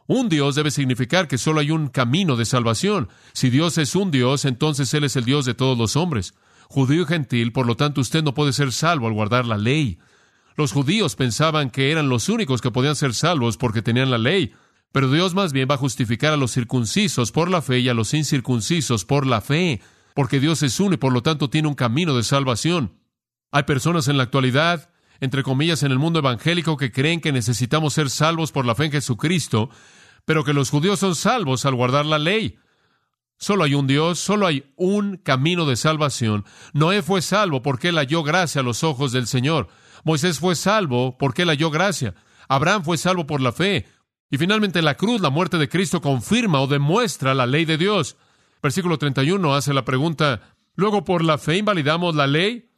Un 0.07 0.27
Dios 0.27 0.55
debe 0.55 0.71
significar 0.71 1.27
que 1.27 1.37
solo 1.37 1.59
hay 1.59 1.71
un 1.71 1.87
camino 1.87 2.35
de 2.35 2.45
salvación. 2.45 3.09
Si 3.33 3.49
Dios 3.49 3.77
es 3.77 3.95
un 3.95 4.11
Dios, 4.11 4.45
entonces 4.45 4.93
Él 4.93 5.03
es 5.03 5.15
el 5.15 5.23
Dios 5.23 5.45
de 5.45 5.53
todos 5.53 5.77
los 5.77 5.95
hombres. 5.95 6.33
Judío 6.67 7.03
y 7.03 7.05
gentil, 7.05 7.51
por 7.51 7.67
lo 7.67 7.75
tanto 7.75 8.01
usted 8.01 8.23
no 8.23 8.33
puede 8.33 8.51
ser 8.51 8.71
salvo 8.71 9.07
al 9.07 9.13
guardar 9.13 9.45
la 9.45 9.57
ley. 9.57 9.99
Los 10.55 10.71
judíos 10.71 11.15
pensaban 11.15 11.69
que 11.69 11.91
eran 11.91 12.09
los 12.09 12.29
únicos 12.29 12.61
que 12.61 12.71
podían 12.71 12.95
ser 12.95 13.13
salvos 13.13 13.57
porque 13.57 13.81
tenían 13.81 14.11
la 14.11 14.17
ley, 14.17 14.53
pero 14.91 15.11
Dios 15.11 15.33
más 15.33 15.53
bien 15.53 15.67
va 15.69 15.75
a 15.75 15.79
justificar 15.79 16.33
a 16.33 16.37
los 16.37 16.51
circuncisos 16.51 17.31
por 17.31 17.49
la 17.49 17.61
fe 17.61 17.79
y 17.79 17.89
a 17.89 17.93
los 17.93 18.13
incircuncisos 18.13 19.05
por 19.05 19.25
la 19.25 19.41
fe 19.41 19.81
porque 20.13 20.39
Dios 20.39 20.63
es 20.63 20.79
uno 20.79 20.95
y 20.95 20.97
por 20.97 21.11
lo 21.11 21.23
tanto 21.23 21.49
tiene 21.49 21.67
un 21.67 21.75
camino 21.75 22.15
de 22.15 22.23
salvación. 22.23 22.99
Hay 23.51 23.63
personas 23.63 24.07
en 24.07 24.17
la 24.17 24.23
actualidad, 24.23 24.89
entre 25.19 25.43
comillas, 25.43 25.83
en 25.83 25.91
el 25.91 25.99
mundo 25.99 26.19
evangélico 26.19 26.77
que 26.77 26.91
creen 26.91 27.21
que 27.21 27.31
necesitamos 27.31 27.93
ser 27.93 28.09
salvos 28.09 28.51
por 28.51 28.65
la 28.65 28.75
fe 28.75 28.85
en 28.85 28.91
Jesucristo, 28.91 29.69
pero 30.25 30.43
que 30.43 30.53
los 30.53 30.69
judíos 30.69 30.99
son 30.99 31.15
salvos 31.15 31.65
al 31.65 31.75
guardar 31.75 32.05
la 32.05 32.19
ley. 32.19 32.57
Solo 33.37 33.63
hay 33.63 33.73
un 33.73 33.87
Dios, 33.87 34.19
solo 34.19 34.47
hay 34.47 34.71
un 34.75 35.17
camino 35.17 35.65
de 35.65 35.75
salvación. 35.75 36.45
Noé 36.73 37.01
fue 37.01 37.21
salvo 37.21 37.61
porque 37.61 37.89
él 37.89 37.97
halló 37.97 38.23
gracia 38.23 38.61
a 38.61 38.63
los 38.63 38.83
ojos 38.83 39.11
del 39.11 39.27
Señor. 39.27 39.67
Moisés 40.03 40.39
fue 40.39 40.55
salvo 40.55 41.17
porque 41.17 41.43
él 41.43 41.49
halló 41.49 41.69
gracia. 41.71 42.15
Abraham 42.47 42.83
fue 42.83 42.97
salvo 42.97 43.25
por 43.25 43.41
la 43.41 43.51
fe. 43.51 43.85
Y 44.29 44.37
finalmente 44.37 44.81
la 44.81 44.95
cruz, 44.95 45.21
la 45.21 45.29
muerte 45.29 45.57
de 45.57 45.69
Cristo, 45.69 46.01
confirma 46.01 46.61
o 46.61 46.67
demuestra 46.67 47.33
la 47.33 47.45
ley 47.45 47.65
de 47.65 47.77
Dios. 47.77 48.17
Versículo 48.61 48.97
31 48.97 49.53
hace 49.53 49.73
la 49.73 49.85
pregunta, 49.85 50.41
luego 50.75 51.03
por 51.03 51.23
la 51.23 51.37
fe 51.37 51.57
invalidamos 51.57 52.15
la 52.15 52.27
ley. 52.27 52.69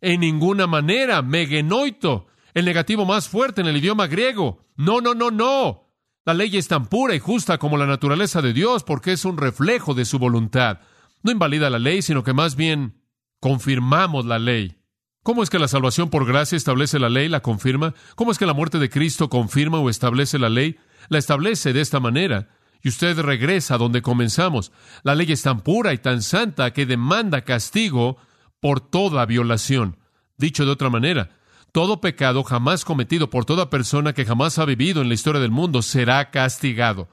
En 0.00 0.20
ninguna 0.20 0.66
manera, 0.66 1.22
megenoito, 1.22 2.26
el 2.52 2.64
negativo 2.64 3.04
más 3.04 3.28
fuerte 3.28 3.60
en 3.60 3.68
el 3.68 3.76
idioma 3.76 4.06
griego. 4.06 4.66
No, 4.76 5.00
no, 5.00 5.14
no, 5.14 5.30
no. 5.30 5.84
La 6.26 6.34
ley 6.34 6.56
es 6.56 6.68
tan 6.68 6.86
pura 6.86 7.14
y 7.14 7.18
justa 7.18 7.58
como 7.58 7.76
la 7.76 7.86
naturaleza 7.86 8.40
de 8.40 8.52
Dios 8.52 8.82
porque 8.82 9.12
es 9.12 9.24
un 9.24 9.36
reflejo 9.36 9.94
de 9.94 10.04
su 10.04 10.18
voluntad. 10.18 10.80
No 11.22 11.30
invalida 11.30 11.70
la 11.70 11.78
ley, 11.78 12.02
sino 12.02 12.24
que 12.24 12.32
más 12.32 12.56
bien 12.56 13.02
confirmamos 13.40 14.24
la 14.24 14.38
ley. 14.38 14.78
¿Cómo 15.24 15.42
es 15.42 15.48
que 15.48 15.58
la 15.58 15.68
salvación 15.68 16.10
por 16.10 16.26
gracia 16.26 16.54
establece 16.54 16.98
la 16.98 17.08
ley, 17.08 17.30
la 17.30 17.40
confirma? 17.40 17.94
¿Cómo 18.14 18.30
es 18.30 18.36
que 18.36 18.44
la 18.44 18.52
muerte 18.52 18.78
de 18.78 18.90
Cristo 18.90 19.30
confirma 19.30 19.78
o 19.78 19.88
establece 19.88 20.38
la 20.38 20.50
ley? 20.50 20.76
La 21.08 21.16
establece 21.16 21.72
de 21.72 21.80
esta 21.80 21.98
manera 21.98 22.50
y 22.82 22.90
usted 22.90 23.18
regresa 23.18 23.76
a 23.76 23.78
donde 23.78 24.02
comenzamos. 24.02 24.70
La 25.02 25.14
ley 25.14 25.32
es 25.32 25.40
tan 25.40 25.62
pura 25.62 25.94
y 25.94 25.98
tan 25.98 26.20
santa 26.20 26.74
que 26.74 26.84
demanda 26.84 27.40
castigo 27.40 28.18
por 28.60 28.82
toda 28.82 29.24
violación. 29.24 29.96
Dicho 30.36 30.66
de 30.66 30.72
otra 30.72 30.90
manera, 30.90 31.30
todo 31.72 32.02
pecado 32.02 32.44
jamás 32.44 32.84
cometido 32.84 33.30
por 33.30 33.46
toda 33.46 33.70
persona 33.70 34.12
que 34.12 34.26
jamás 34.26 34.58
ha 34.58 34.66
vivido 34.66 35.00
en 35.00 35.08
la 35.08 35.14
historia 35.14 35.40
del 35.40 35.50
mundo 35.50 35.80
será 35.80 36.30
castigado. 36.30 37.08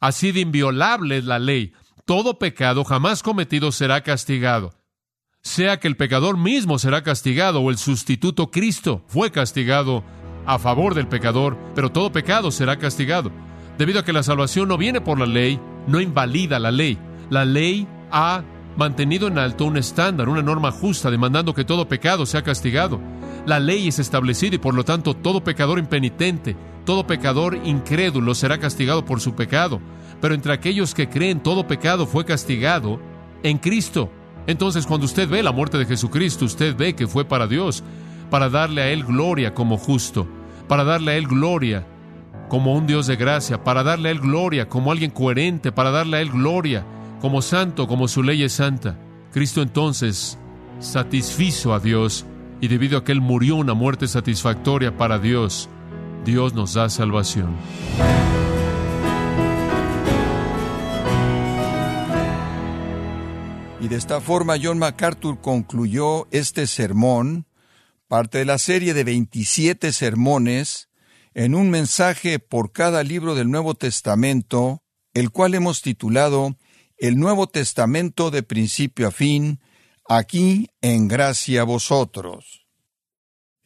Así 0.00 0.32
de 0.32 0.40
inviolable 0.40 1.18
es 1.18 1.24
la 1.24 1.38
ley. 1.38 1.72
todo 2.04 2.40
pecado 2.40 2.82
jamás 2.82 3.22
cometido 3.22 3.70
será 3.70 4.02
castigado. 4.02 4.74
Sea 5.44 5.78
que 5.78 5.88
el 5.88 5.96
pecador 5.96 6.38
mismo 6.38 6.78
será 6.78 7.02
castigado 7.02 7.60
o 7.60 7.70
el 7.70 7.76
sustituto 7.76 8.50
Cristo 8.50 9.02
fue 9.06 9.30
castigado 9.30 10.02
a 10.46 10.58
favor 10.58 10.94
del 10.94 11.06
pecador, 11.06 11.58
pero 11.74 11.92
todo 11.92 12.10
pecado 12.10 12.50
será 12.50 12.78
castigado. 12.78 13.30
Debido 13.76 14.00
a 14.00 14.04
que 14.04 14.14
la 14.14 14.22
salvación 14.22 14.68
no 14.68 14.78
viene 14.78 15.02
por 15.02 15.18
la 15.18 15.26
ley, 15.26 15.60
no 15.86 16.00
invalida 16.00 16.58
la 16.58 16.70
ley. 16.70 16.98
La 17.28 17.44
ley 17.44 17.86
ha 18.10 18.42
mantenido 18.78 19.28
en 19.28 19.36
alto 19.36 19.66
un 19.66 19.76
estándar, 19.76 20.30
una 20.30 20.40
norma 20.40 20.72
justa, 20.72 21.10
demandando 21.10 21.54
que 21.54 21.64
todo 21.64 21.88
pecado 21.88 22.24
sea 22.24 22.42
castigado. 22.42 22.98
La 23.44 23.60
ley 23.60 23.86
es 23.88 23.98
establecida 23.98 24.54
y 24.54 24.58
por 24.58 24.74
lo 24.74 24.82
tanto 24.82 25.12
todo 25.12 25.44
pecador 25.44 25.78
impenitente, 25.78 26.56
todo 26.86 27.06
pecador 27.06 27.60
incrédulo 27.64 28.34
será 28.34 28.56
castigado 28.58 29.04
por 29.04 29.20
su 29.20 29.34
pecado. 29.34 29.78
Pero 30.22 30.34
entre 30.34 30.54
aquellos 30.54 30.94
que 30.94 31.10
creen 31.10 31.42
todo 31.42 31.66
pecado 31.66 32.06
fue 32.06 32.24
castigado 32.24 32.98
en 33.42 33.58
Cristo. 33.58 34.10
Entonces 34.46 34.86
cuando 34.86 35.06
usted 35.06 35.28
ve 35.28 35.42
la 35.42 35.52
muerte 35.52 35.78
de 35.78 35.86
Jesucristo, 35.86 36.44
usted 36.44 36.76
ve 36.76 36.94
que 36.94 37.06
fue 37.06 37.24
para 37.24 37.46
Dios, 37.46 37.82
para 38.30 38.48
darle 38.48 38.82
a 38.82 38.90
Él 38.90 39.04
gloria 39.04 39.54
como 39.54 39.78
justo, 39.78 40.26
para 40.68 40.84
darle 40.84 41.12
a 41.12 41.16
Él 41.16 41.26
gloria 41.26 41.86
como 42.48 42.74
un 42.74 42.86
Dios 42.86 43.06
de 43.06 43.16
gracia, 43.16 43.64
para 43.64 43.82
darle 43.82 44.08
a 44.08 44.12
Él 44.12 44.20
gloria 44.20 44.68
como 44.68 44.92
alguien 44.92 45.10
coherente, 45.10 45.72
para 45.72 45.90
darle 45.90 46.18
a 46.18 46.20
Él 46.20 46.30
gloria 46.30 46.84
como 47.20 47.42
santo, 47.42 47.88
como 47.88 48.06
su 48.06 48.22
ley 48.22 48.42
es 48.42 48.52
santa. 48.52 48.98
Cristo 49.32 49.62
entonces 49.62 50.38
satisfizo 50.78 51.72
a 51.72 51.80
Dios 51.80 52.26
y 52.60 52.68
debido 52.68 52.98
a 52.98 53.04
que 53.04 53.12
Él 53.12 53.20
murió 53.20 53.56
una 53.56 53.74
muerte 53.74 54.06
satisfactoria 54.06 54.96
para 54.96 55.18
Dios, 55.18 55.68
Dios 56.24 56.54
nos 56.54 56.74
da 56.74 56.88
salvación. 56.88 57.56
Y 63.84 63.88
de 63.88 63.96
esta 63.96 64.22
forma 64.22 64.56
John 64.58 64.78
MacArthur 64.78 65.42
concluyó 65.42 66.26
este 66.30 66.66
sermón, 66.66 67.46
parte 68.08 68.38
de 68.38 68.46
la 68.46 68.56
serie 68.56 68.94
de 68.94 69.04
27 69.04 69.92
sermones, 69.92 70.88
en 71.34 71.54
un 71.54 71.68
mensaje 71.68 72.38
por 72.38 72.72
cada 72.72 73.02
libro 73.02 73.34
del 73.34 73.50
Nuevo 73.50 73.74
Testamento, 73.74 74.82
el 75.12 75.30
cual 75.30 75.52
hemos 75.52 75.82
titulado 75.82 76.56
El 76.96 77.18
Nuevo 77.18 77.46
Testamento 77.46 78.30
de 78.30 78.42
principio 78.42 79.08
a 79.08 79.10
fin, 79.10 79.60
aquí 80.08 80.70
en 80.80 81.06
gracia 81.06 81.60
a 81.60 81.64
vosotros. 81.64 82.66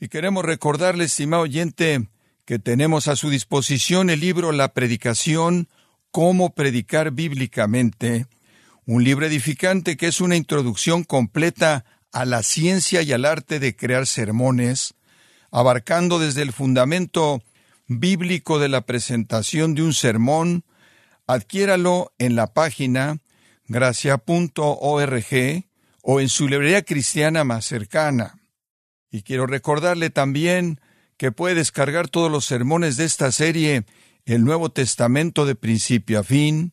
Y 0.01 0.09
queremos 0.09 0.45
recordarle, 0.45 1.05
estimado 1.05 1.45
oyente, 1.45 2.09
que 2.45 2.59
tenemos 2.59 3.07
a 3.07 3.15
su 3.15 3.31
disposición 3.31 4.11
el 4.11 4.19
libro 4.19 4.51
La 4.51 4.75
Predicación, 4.75 5.69
Cómo 6.11 6.57
Predicar 6.57 7.13
Bíblicamente, 7.13 8.27
un 8.89 9.05
libro 9.05 9.27
edificante 9.27 9.99
que 9.99 10.07
es 10.07 10.23
una 10.23 10.35
introducción 10.35 11.05
completa 11.05 11.85
a 12.11 12.25
la 12.25 12.43
ciencia 12.43 13.03
y 13.03 13.13
al 13.13 13.27
arte 13.27 13.61
de 13.61 13.77
crear 13.77 14.07
sermones, 14.07 14.95
abarcando 15.51 16.19
desde 16.19 16.41
el 16.41 16.55
fundamento 16.55 17.43
bíblico 17.87 18.59
de 18.59 18.71
la 18.71 18.87
presentación 18.87 19.75
de 19.75 19.83
un 19.83 19.93
sermón, 19.93 20.65
adquiéralo 21.27 22.15
en 22.17 22.35
la 22.35 22.55
página 22.55 23.19
gracia.org 23.67 25.27
o 26.01 26.21
en 26.21 26.29
su 26.31 26.49
librería 26.49 26.81
cristiana 26.81 27.45
más 27.45 27.67
cercana. 27.67 28.41
Y 29.11 29.21
quiero 29.21 29.47
recordarle 29.47 30.09
también 30.09 30.81
que 31.19 31.31
puede 31.31 31.57
descargar 31.57 32.09
todos 32.09 32.33
los 32.33 32.47
sermones 32.47 32.97
de 32.97 33.05
esta 33.05 33.33
serie, 33.33 33.85
el 34.25 34.45
Nuevo 34.45 34.71
Testamento 34.71 35.45
de 35.45 35.57
principio 35.57 36.21
a 36.21 36.25
fin, 36.25 36.73